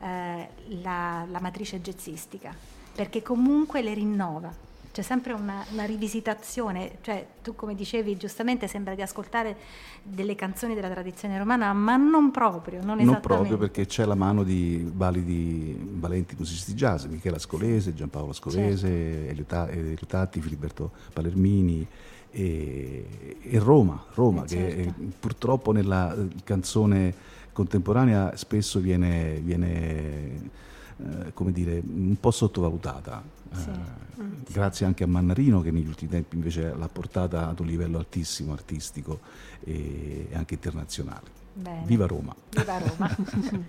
eh, 0.00 0.48
la, 0.80 1.26
la, 1.28 1.38
matrice 1.38 1.82
jazzistica, 1.82 2.50
perché 2.94 3.20
comunque 3.20 3.82
le 3.82 3.92
rinnova. 3.92 4.50
c'è 4.90 5.02
sempre 5.02 5.34
una, 5.34 5.66
una, 5.72 5.84
rivisitazione, 5.84 6.96
cioè 7.02 7.26
tu 7.42 7.54
come 7.54 7.74
dicevi 7.74 8.16
giustamente 8.16 8.66
sembra 8.68 8.94
di 8.94 9.02
ascoltare 9.02 9.54
delle 10.02 10.34
canzoni 10.34 10.74
della 10.74 10.88
tradizione 10.88 11.36
romana, 11.36 11.70
ma 11.74 11.96
non 11.96 12.30
proprio, 12.30 12.82
non, 12.82 12.96
non 12.96 13.20
proprio 13.20 13.58
perché 13.58 13.84
c'è 13.84 14.06
la 14.06 14.14
mano 14.14 14.44
di 14.44 14.90
validi, 14.94 15.76
valenti 15.78 16.36
musicisti 16.38 16.72
jazz, 16.72 17.04
Michela 17.04 17.38
Scolese, 17.38 17.92
Giampaolo 17.92 18.32
Scolese, 18.32 19.34
certo. 19.36 19.70
Elio 19.72 20.06
Tatti, 20.06 20.40
Filiberto 20.40 20.90
Palermini 21.12 21.86
e, 22.30 23.38
e 23.40 23.58
Roma, 23.58 24.04
Roma 24.14 24.44
eh, 24.44 24.48
certo. 24.48 24.76
che 24.76 24.92
purtroppo 25.18 25.72
nella 25.72 26.14
canzone 26.44 27.14
contemporanea 27.52 28.36
spesso 28.36 28.78
viene, 28.78 29.40
viene 29.40 30.50
eh, 30.98 31.32
come 31.32 31.52
dire, 31.52 31.82
un 31.84 32.16
po' 32.18 32.30
sottovalutata. 32.30 33.22
Sì. 33.52 33.70
Eh, 33.70 34.22
mm, 34.22 34.32
grazie 34.48 34.86
anche 34.86 35.04
a 35.04 35.06
Mannarino 35.06 35.60
che 35.60 35.70
negli 35.70 35.86
ultimi 35.86 36.10
tempi 36.10 36.36
invece 36.36 36.74
l'ha 36.76 36.88
portata 36.88 37.48
ad 37.48 37.60
un 37.60 37.66
livello 37.66 37.98
altissimo, 37.98 38.52
artistico 38.52 39.20
e 39.64 40.28
anche 40.32 40.54
internazionale. 40.54 41.36
Bene. 41.52 41.86
Viva 41.86 42.06
Roma! 42.06 42.34
Viva 42.50 42.78
Roma! 42.78 43.16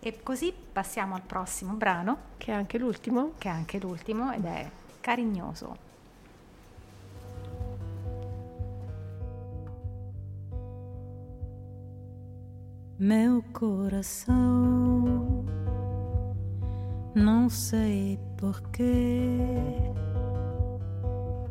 e 0.00 0.18
così 0.22 0.52
passiamo 0.72 1.14
al 1.14 1.22
prossimo 1.22 1.74
brano. 1.74 2.18
Che 2.36 2.52
è 2.52 2.54
anche 2.54 2.78
l'ultimo. 2.78 3.32
Che 3.38 3.48
è 3.48 3.52
anche 3.52 3.78
l'ultimo 3.78 4.32
ed 4.32 4.44
è 4.44 4.70
Carignoso. 5.00 5.85
Meu 12.98 13.42
coração. 13.52 15.44
Não 17.14 17.50
sei 17.50 18.18
porquê, 18.38 19.36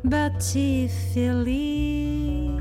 bati 0.02 0.88
feliz 1.12 2.60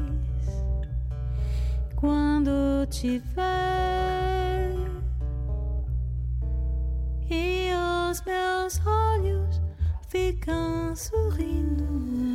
quando 1.95 2.85
te 2.89 3.17
ver 3.17 4.75
e 7.27 7.71
os 8.11 8.21
meus 8.23 8.79
olhos 8.85 9.61
ficam 10.07 10.95
sorrindo. 10.95 12.34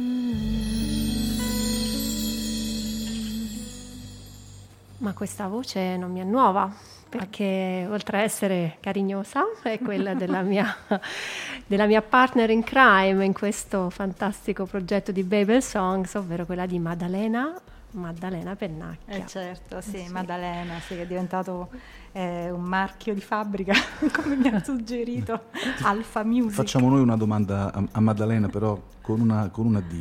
Ma 5.01 5.13
questa 5.15 5.49
voce 5.49 5.97
non 5.97 6.13
mi 6.13 6.21
è 6.21 6.25
nuova. 6.25 6.71
perché 7.11 7.89
oltre 7.91 8.19
a 8.19 8.21
essere 8.21 8.77
carignosa 8.79 9.43
è 9.65 9.81
quella 9.81 10.15
della 10.15 10.43
mia, 10.43 10.77
della 11.67 11.87
mia, 11.87 12.03
partner 12.03 12.51
in 12.51 12.63
crime 12.63 13.25
in 13.25 13.33
questo 13.33 13.91
fantastico 13.91 14.65
progetto 14.65 15.11
di 15.11 15.25
Babel 15.25 15.61
Songs, 15.61 16.15
ovvero 16.15 16.47
quella 16.47 16.67
di 16.67 16.79
Maddalena, 16.79 17.61
Maddalena 17.93 18.55
Pennacchia. 18.55 19.17
Eh 19.17 19.27
certo, 19.27 19.81
sì, 19.81 19.97
eh 19.97 20.07
sì. 20.07 20.13
Maddalena, 20.13 20.79
sì, 20.79 20.95
è 20.95 21.07
diventato 21.07 21.71
eh, 22.13 22.51
un 22.51 22.63
marchio 22.63 23.13
di 23.13 23.21
fabbrica, 23.21 23.75
come 24.13 24.37
mi 24.37 24.49
ha 24.49 24.63
suggerito 24.63 25.47
Alfa 25.83 26.23
Music. 26.23 26.53
Facciamo 26.53 26.89
noi 26.91 27.01
una 27.01 27.17
domanda 27.17 27.73
a, 27.73 27.83
a 27.91 28.01
Maddalena, 28.01 28.49
però 28.49 28.81
con 29.01 29.21
una, 29.21 29.49
con 29.49 29.67
una 29.67 29.81
D. 29.81 30.01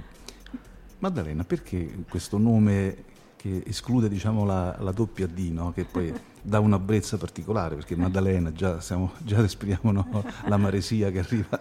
Maddalena, 1.00 1.44
perché 1.44 2.04
questo 2.08 2.38
nome 2.38 3.08
che 3.40 3.64
esclude 3.66 4.10
diciamo, 4.10 4.44
la, 4.44 4.76
la, 4.80 4.92
doppia 4.92 5.26
D, 5.26 5.52
no? 5.54 5.72
che 5.72 5.86
poi 5.86 6.14
dà 6.42 6.60
una 6.60 6.78
brezza 6.78 7.18
particolare, 7.18 7.76
perché 7.76 7.96
Maddalena 7.96 8.52
già, 8.52 8.82
siamo, 8.82 9.14
già 9.20 9.40
respiriamo 9.40 9.92
no? 9.92 10.24
la 10.46 10.58
maresia 10.58 11.10
che 11.10 11.20
arriva. 11.20 11.58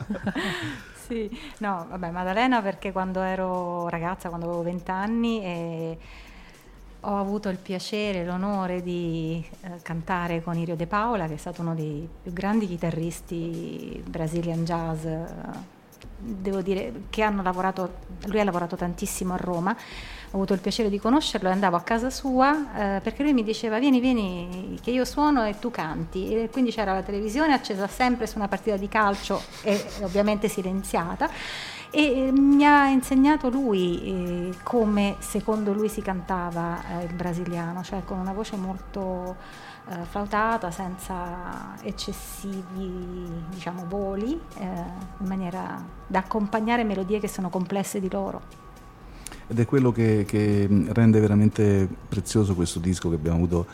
sì, 1.07 1.31
no, 1.59 1.87
vabbè, 1.89 2.11
Maddalena 2.11 2.61
perché 2.63 2.91
quando 2.91 3.21
ero 3.21 3.89
ragazza, 3.89 4.29
quando 4.29 4.47
avevo 4.47 4.63
vent'anni, 4.63 5.45
eh, 5.45 5.99
ho 7.03 7.17
avuto 7.17 7.49
il 7.49 7.59
piacere 7.59 8.23
e 8.23 8.25
l'onore 8.25 8.83
di 8.83 9.47
eh, 9.61 9.81
cantare 9.83 10.43
con 10.43 10.57
Irio 10.57 10.75
De 10.75 10.89
Paola, 10.89 11.29
che 11.29 11.35
è 11.35 11.39
stato 11.39 11.63
uno 11.63 11.77
dei 11.77 12.09
più 12.23 12.33
grandi 12.33 12.67
chitarristi 12.67 14.03
Brazilian 14.05 14.65
jazz. 14.65 15.05
Eh, 15.05 15.77
devo 16.19 16.61
dire 16.61 17.05
che 17.11 17.23
hanno 17.23 17.43
lavorato, 17.43 17.95
lui 18.27 18.41
ha 18.41 18.45
lavorato 18.45 18.77
tantissimo 18.77 19.35
a 19.35 19.37
Roma 19.37 19.77
ho 20.31 20.37
avuto 20.37 20.53
il 20.53 20.61
piacere 20.61 20.91
di 20.91 20.99
conoscerlo 20.99 21.49
e 21.49 21.53
andavo 21.53 21.77
a 21.77 21.81
casa 21.81 22.11
sua 22.11 22.97
eh, 22.97 23.01
perché 23.01 23.23
lui 23.23 23.33
mi 23.33 23.43
diceva 23.43 23.79
vieni 23.79 23.99
vieni 23.99 24.79
che 24.83 24.91
io 24.91 25.07
suono 25.07 25.47
e 25.47 25.59
tu 25.59 25.71
canti. 25.71 26.35
E 26.35 26.51
quindi 26.51 26.71
c'era 26.71 26.93
la 26.93 27.03
televisione 27.03 27.55
accesa 27.55 27.87
sempre 27.87 28.27
su 28.27 28.37
una 28.37 28.49
partita 28.49 28.77
di 28.77 28.89
calcio 28.89 29.41
e 29.63 29.83
ovviamente 30.03 30.49
silenziata 30.49 31.31
e 31.91 32.31
mi 32.31 32.67
ha 32.67 32.89
insegnato 32.89 33.49
lui 33.49 34.03
eh, 34.51 34.55
come 34.63 35.17
secondo 35.21 35.73
lui 35.73 35.89
si 35.89 36.03
cantava 36.03 37.01
eh, 37.01 37.05
il 37.05 37.15
brasiliano, 37.15 37.83
cioè 37.83 38.05
con 38.05 38.19
una 38.19 38.35
voce 38.35 38.57
molto 38.57 39.37
eh, 39.89 40.05
flautata, 40.05 40.71
senza 40.71 41.75
eccessivi 41.83 43.27
diciamo, 43.51 43.85
voli, 43.89 44.39
eh, 44.59 44.65
in 45.19 45.27
maniera 45.27 45.83
da 46.07 46.19
accompagnare 46.19 46.85
melodie 46.85 47.21
che 47.21 47.29
sono 47.29 47.49
complesse 47.49 48.01
di 48.01 48.11
loro. 48.11 48.67
Ed 49.51 49.59
è 49.59 49.65
quello 49.65 49.91
che, 49.93 50.27
che, 50.27 50.69
rende 50.89 51.21
veramente 51.21 51.89
prezioso 52.07 52.55
questo 52.55 52.81
disco 52.81 53.09
che 53.09 53.15
abbiamo 53.15 53.39
avuto 53.39 53.67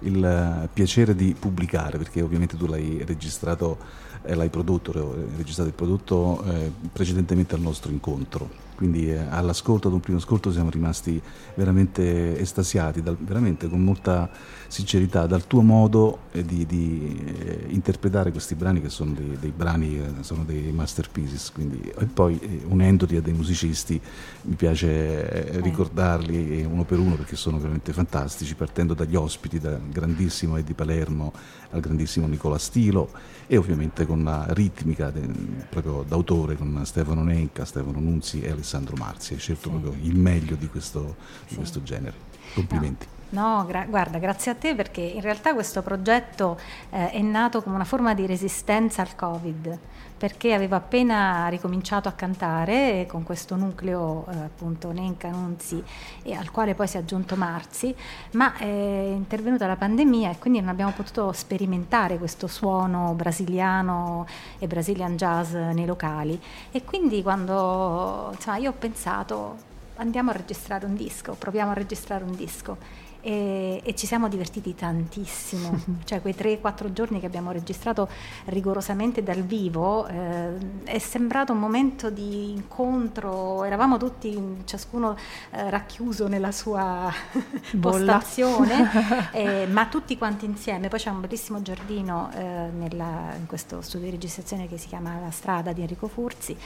il 0.00 0.22
eh, 0.22 0.68
piacere 0.70 1.14
di 1.14 1.34
pubblicare, 1.38 1.96
perché 1.96 2.20
ovviamente 2.20 2.58
tu 2.58 2.66
l'hai 2.66 3.02
registrato 3.06 3.78
e 4.22 4.34
l'hai 4.34 4.50
prodotto, 4.50 4.92
hai 4.92 5.36
registrato 5.36 5.70
il 5.70 5.74
prodotto 5.74 6.44
eh, 6.44 6.70
precedentemente 6.92 7.54
al 7.54 7.62
nostro 7.62 7.90
incontro. 7.90 8.70
Quindi 8.74 9.10
eh, 9.10 9.18
all'ascolto, 9.28 9.88
ad 9.88 9.94
un 9.94 10.00
primo 10.00 10.18
ascolto 10.18 10.52
siamo 10.52 10.68
rimasti 10.68 11.20
veramente 11.54 12.38
estasiati, 12.38 13.02
dal, 13.02 13.16
veramente 13.16 13.68
con 13.68 13.82
molta 13.82 14.28
sincerità, 14.72 15.26
dal 15.26 15.46
tuo 15.46 15.60
modo 15.60 16.20
eh, 16.32 16.42
di, 16.42 16.64
di 16.64 17.22
eh, 17.26 17.66
interpretare 17.68 18.30
questi 18.30 18.54
brani 18.54 18.80
che 18.80 18.88
sono 18.88 19.12
dei, 19.12 19.36
dei 19.38 19.52
brani, 19.54 19.98
eh, 19.98 20.22
sono 20.22 20.44
dei 20.44 20.72
masterpieces, 20.72 21.52
quindi, 21.52 21.78
e 21.94 22.06
poi 22.06 22.62
unendoti 22.68 23.16
a 23.16 23.20
dei 23.20 23.34
musicisti 23.34 24.00
mi 24.42 24.54
piace 24.54 25.60
ricordarli 25.60 26.64
uno 26.64 26.84
per 26.84 26.98
uno 26.98 27.16
perché 27.16 27.36
sono 27.36 27.58
veramente 27.58 27.92
fantastici, 27.92 28.54
partendo 28.54 28.94
dagli 28.94 29.14
ospiti, 29.14 29.60
dal 29.60 29.78
grandissimo 29.90 30.56
Eddie 30.56 30.74
Palermo 30.74 31.34
al 31.72 31.80
grandissimo 31.80 32.26
Nicola 32.26 32.56
Stilo 32.56 33.10
e 33.46 33.58
ovviamente 33.58 34.06
con 34.06 34.24
la 34.24 34.46
ritmica 34.48 35.10
de, 35.10 35.20
proprio 35.68 36.02
d'autore 36.08 36.56
con 36.56 36.80
Stefano 36.84 37.22
Nenca, 37.22 37.66
Stefano 37.66 38.00
Nunzi 38.00 38.40
e 38.40 38.50
Alessandro 38.50 38.96
Marzi. 38.96 39.34
Hai 39.34 39.38
scelto 39.38 39.68
sì. 39.68 39.76
proprio 39.76 40.02
il 40.02 40.16
meglio 40.16 40.56
di 40.56 40.68
questo, 40.68 41.16
di 41.42 41.50
sì. 41.50 41.54
questo 41.56 41.82
genere. 41.82 42.16
Complimenti. 42.54 43.06
No. 43.06 43.21
No, 43.32 43.64
gra- 43.66 43.86
guarda, 43.86 44.18
grazie 44.18 44.50
a 44.50 44.54
te 44.54 44.74
perché 44.74 45.00
in 45.00 45.22
realtà 45.22 45.54
questo 45.54 45.80
progetto 45.80 46.58
eh, 46.90 47.12
è 47.12 47.20
nato 47.22 47.62
come 47.62 47.76
una 47.76 47.84
forma 47.84 48.12
di 48.12 48.26
resistenza 48.26 49.00
al 49.00 49.14
Covid 49.14 49.78
perché 50.18 50.52
avevo 50.52 50.76
appena 50.76 51.48
ricominciato 51.48 52.08
a 52.08 52.12
cantare 52.12 53.06
con 53.08 53.22
questo 53.22 53.56
nucleo 53.56 54.26
eh, 54.30 54.36
appunto 54.36 54.92
Nenca 54.92 55.30
Nunzi 55.30 55.82
e 56.22 56.34
al 56.34 56.50
quale 56.50 56.74
poi 56.74 56.86
si 56.86 56.96
è 56.96 57.00
aggiunto 57.00 57.34
Marzi, 57.34 57.92
ma 58.32 58.54
è 58.56 58.64
intervenuta 58.66 59.66
la 59.66 59.76
pandemia 59.76 60.30
e 60.30 60.38
quindi 60.38 60.60
non 60.60 60.68
abbiamo 60.68 60.92
potuto 60.92 61.32
sperimentare 61.32 62.18
questo 62.18 62.46
suono 62.46 63.14
brasiliano 63.14 64.26
e 64.58 64.66
Brazilian 64.66 65.16
jazz 65.16 65.54
nei 65.54 65.86
locali. 65.86 66.38
E 66.70 66.84
quindi 66.84 67.22
quando 67.22 68.30
insomma, 68.34 68.58
io 68.58 68.70
ho 68.70 68.74
pensato 68.78 69.70
andiamo 69.96 70.30
a 70.30 70.34
registrare 70.34 70.86
un 70.86 70.94
disco, 70.94 71.34
proviamo 71.34 71.70
a 71.70 71.74
registrare 71.74 72.24
un 72.24 72.34
disco 72.34 72.76
e, 73.22 73.80
e, 73.84 73.94
ci 73.94 74.06
siamo 74.06 74.28
divertiti 74.28 74.74
tantissimo, 74.74 75.80
cioè 76.04 76.20
quei 76.20 76.34
3-4 76.34 76.92
giorni 76.92 77.20
che 77.20 77.26
abbiamo 77.26 77.52
registrato 77.52 78.08
rigorosamente 78.46 79.22
dal 79.22 79.42
vivo 79.42 80.06
eh, 80.08 80.56
è 80.82 80.98
sembrato 80.98 81.52
un 81.52 81.60
momento 81.60 82.10
di 82.10 82.50
incontro, 82.50 83.62
eravamo 83.62 83.96
tutti 83.96 84.62
ciascuno 84.64 85.16
eh, 85.50 85.70
racchiuso 85.70 86.26
nella 86.26 86.50
sua 86.50 87.10
postazione, 87.80 89.30
eh, 89.30 89.66
ma 89.70 89.86
tutti 89.86 90.18
quanti 90.18 90.44
insieme, 90.44 90.88
poi 90.88 90.98
c'è 90.98 91.10
un 91.10 91.20
bellissimo 91.20 91.62
giardino 91.62 92.30
eh, 92.34 92.68
nella, 92.76 93.34
in 93.38 93.46
questo 93.46 93.82
studio 93.82 94.06
di 94.06 94.12
registrazione 94.12 94.68
che 94.68 94.78
si 94.78 94.88
chiama 94.88 95.20
La 95.20 95.30
Strada 95.30 95.72
di 95.72 95.80
Enrico 95.80 96.08
Furzi. 96.08 96.56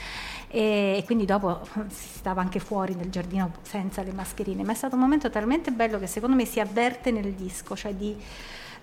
E, 0.49 0.95
e 0.97 1.03
quindi 1.05 1.27
dopo 1.27 1.67
si 1.89 2.09
stava 2.09 2.41
anche 2.41 2.61
fuori 2.61 2.95
nel 2.95 3.11
giardino 3.11 3.53
senza 3.61 4.03
le 4.03 4.13
mascherine, 4.13 4.63
ma 4.63 4.73
è 4.73 4.75
stato 4.75 4.95
un 4.95 5.03
momento 5.03 5.29
talmente 5.29 5.71
bello 5.71 5.99
che 5.99 6.07
secondo 6.07 6.35
me 6.35 6.45
si 6.47 6.61
avverte 6.61 7.11
nel 7.11 7.32
disco, 7.32 7.76
cioè 7.76 7.92
di 7.94 8.16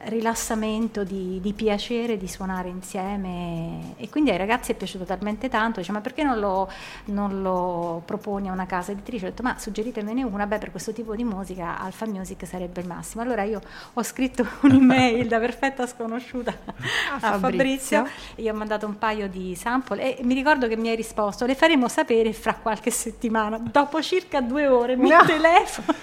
rilassamento, 0.05 1.03
di, 1.03 1.39
di, 1.41 1.53
piacere 1.53 2.17
di 2.17 2.27
suonare 2.27 2.69
insieme 2.69 3.93
e 3.97 4.09
quindi 4.09 4.31
ai 4.31 4.37
ragazzi 4.37 4.71
è 4.71 4.75
piaciuto 4.75 5.03
talmente 5.05 5.49
tanto, 5.49 5.79
dice 5.79 5.91
ma 5.91 6.01
perché 6.01 6.23
non 6.23 6.39
lo, 6.39 6.69
non 7.05 7.41
lo 7.41 8.01
proponi 8.05 8.49
a 8.49 8.51
una 8.51 8.65
casa 8.65 8.91
editrice? 8.91 9.25
Ho 9.25 9.29
detto 9.29 9.43
ma 9.43 9.57
suggeritemene 9.57 10.23
una, 10.23 10.45
beh 10.45 10.57
per 10.57 10.71
questo 10.71 10.91
tipo 10.91 11.15
di 11.15 11.23
musica 11.23 11.79
Alfa 11.79 12.05
Music 12.05 12.45
sarebbe 12.45 12.81
il 12.81 12.87
massimo. 12.87 13.21
Allora 13.23 13.43
io 13.43 13.61
ho 13.93 14.03
scritto 14.03 14.45
un'email 14.61 15.27
da 15.27 15.39
perfetta 15.39 15.87
sconosciuta 15.87 16.51
a, 16.51 17.15
a 17.15 17.37
Fabrizio. 17.37 17.97
Fabrizio, 18.03 18.07
gli 18.35 18.49
ho 18.49 18.53
mandato 18.53 18.85
un 18.85 18.97
paio 18.97 19.27
di 19.29 19.55
sample 19.55 20.17
e 20.17 20.23
mi 20.23 20.33
ricordo 20.33 20.67
che 20.67 20.75
mi 20.75 20.89
hai 20.89 20.95
risposto 20.95 21.45
le 21.45 21.55
faremo 21.55 21.87
sapere 21.87 22.33
fra 22.33 22.55
qualche 22.55 22.91
settimana, 22.91 23.57
dopo 23.57 24.01
circa 24.01 24.41
due 24.41 24.67
ore 24.67 24.95
mi 24.95 25.09
no. 25.09 25.23
telefono. 25.25 25.97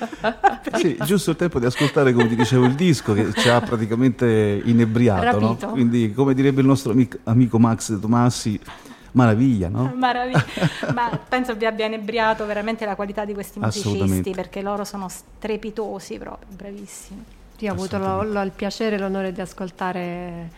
sì, 0.79 0.97
giusto 1.05 1.31
il 1.31 1.37
tempo 1.37 1.59
di 1.59 1.67
ascoltare 1.67 2.13
come 2.13 2.29
ti 2.29 2.37
dicevo 2.37 2.65
il 2.65 2.75
disco 2.75 3.13
che 3.13 3.33
ci 3.35 3.49
ha 3.49 3.61
praticamente 3.61 3.90
praticamente 3.91 4.63
inebriato, 4.65 5.41
no? 5.41 5.57
quindi 5.73 6.13
come 6.13 6.35
direbbe 6.35 6.61
il 6.61 6.67
nostro 6.67 6.93
amico, 6.93 7.19
amico 7.25 7.59
Max 7.59 7.99
Tomassi, 7.99 8.59
maraviglia, 9.13 9.69
no? 9.69 9.93
Maraviglia, 9.97 10.45
ma 10.95 11.19
penso 11.29 11.55
vi 11.57 11.67
abbia 11.67 11.87
inebriato 11.87 12.47
veramente 12.47 12.85
la 12.85 12.95
qualità 12.95 13.25
di 13.25 13.35
questi 13.35 13.59
musicisti 13.59 14.31
perché 14.31 14.63
loro 14.63 14.85
sono 14.85 15.09
strepitosi 15.09 16.19
proprio, 16.19 16.47
bravissimi. 16.55 17.25
Io 17.59 17.71
ho 17.71 17.75
avuto 17.75 17.99
lo, 17.99 18.23
lo, 18.23 18.41
il 18.43 18.53
piacere 18.53 18.97
e 18.97 18.99
l'onore 18.99 19.33
di 19.33 19.41
ascoltare 19.41 20.49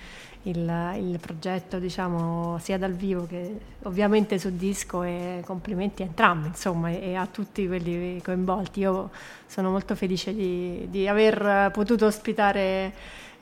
il, 0.44 0.94
il, 0.98 1.18
progetto, 1.20 1.78
diciamo, 1.78 2.58
sia 2.60 2.78
dal 2.78 2.92
vivo 2.92 3.26
che 3.26 3.58
ovviamente 3.82 4.38
su 4.38 4.56
disco 4.56 5.02
e 5.02 5.42
complimenti 5.44 6.02
a 6.02 6.06
entrambi, 6.06 6.48
insomma, 6.48 6.90
e, 6.90 7.10
e 7.10 7.14
a 7.16 7.26
tutti 7.26 7.66
quelli 7.66 8.20
coinvolti. 8.22 8.80
Io 8.80 9.10
sono 9.46 9.70
molto 9.70 9.96
felice 9.96 10.34
di, 10.34 10.86
di 10.90 11.08
aver 11.08 11.70
potuto 11.72 12.06
ospitare 12.06 12.92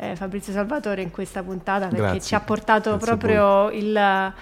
eh, 0.00 0.16
Fabrizio 0.16 0.52
Salvatore 0.52 1.02
in 1.02 1.10
questa 1.10 1.42
puntata 1.42 1.86
perché 1.86 2.00
grazie, 2.00 2.20
ci 2.20 2.34
ha 2.34 2.40
portato 2.40 2.96
proprio 2.96 3.70
il, 3.70 4.32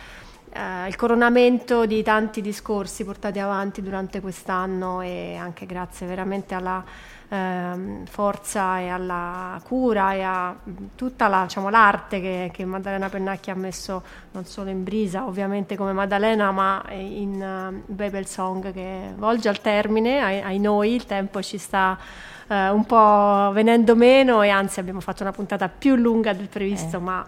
eh, 0.53 0.89
il, 0.89 0.97
coronamento 0.97 1.87
di 1.87 2.03
tanti 2.03 2.41
discorsi 2.41 3.05
portati 3.05 3.39
avanti 3.39 3.83
durante 3.83 4.21
quest'anno 4.21 5.01
e 5.01 5.37
anche 5.37 5.67
grazie 5.67 6.07
veramente 6.07 6.55
alla 6.55 6.85
eh, 7.29 8.03
forza 8.09 8.79
e 8.79 8.89
alla 8.89 9.61
cura 9.65 10.15
e 10.15 10.23
a 10.23 10.57
tutta 10.95 11.29
la, 11.29 11.43
diciamo, 11.43 11.69
l'arte 11.69 12.21
che, 12.21 12.51
che, 12.53 12.65
Maddalena 12.65 13.09
Pennacchi 13.09 13.51
ha 13.51 13.55
messo 13.55 14.03
non 14.33 14.45
solo 14.45 14.71
in 14.71 14.85
brisa 14.85 15.27
ovviamente 15.27 15.77
come 15.77 15.93
Maddalena 15.93 16.51
ma 16.51 16.83
in 16.91 17.83
uh, 17.87 17.93
Babel 17.93 18.27
Song 18.27 18.73
che 18.73 19.13
volge 19.17 19.49
al 19.49 19.61
termine 19.61 20.21
ai, 20.21 20.41
ai 20.41 20.59
noi 20.59 20.95
il 20.95 21.05
tempo 21.05 21.43
ci 21.43 21.59
sta 21.59 21.99
eh, 22.49 22.71
un 22.71 22.85
po' 22.85 23.51
venendo 23.53 23.95
meno 23.95 24.43
e 24.43 24.49
anzi 24.49 24.81
abbiamo 24.81 25.01
fatto 25.01 25.23
una 25.23 25.33
puntata 25.33 25.69
più 25.69 25.95
lunga 25.97 26.33
del 26.33 26.49
previsto, 26.49 26.97
eh. 26.97 27.01
ma 27.01 27.27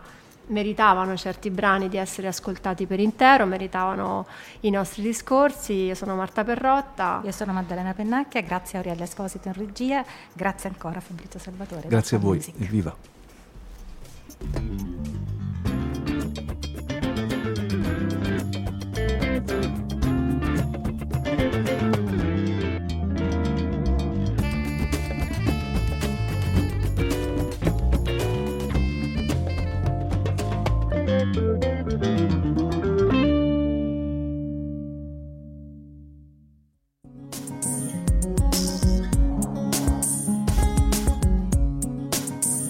meritavano 0.51 1.17
certi 1.17 1.51
brani 1.51 1.89
di 1.89 1.97
essere 1.97 2.29
ascoltati 2.29 2.87
per 2.87 3.01
intero, 3.01 3.47
meritavano 3.47 4.27
i 4.61 4.71
nostri 4.71 5.03
discorsi. 5.03 5.73
Io 5.73 5.95
sono 5.95 6.15
Marta 6.15 6.45
Perrotta. 6.45 7.23
Io 7.25 7.33
sono 7.33 7.53
Maddalena 7.53 7.95
Pennacchia, 7.95 8.41
grazie 8.43 8.79
a 8.79 8.83
Aurelio 8.83 9.05
Esposito 9.05 9.49
in 9.49 9.55
regia, 9.55 10.05
grazie 10.33 10.69
ancora 10.69 10.99
a 10.99 11.01
Fabrizio 11.01 11.39
Salvatore. 11.41 11.89
Grazie 11.89 12.17
a 12.17 12.21
voi, 12.21 12.45
evviva. 12.59 12.95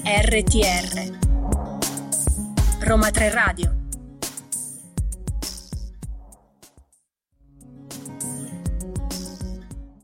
RTR 0.03 1.19
Roma 2.81 3.11
3 3.13 3.31
Radio 3.31 3.80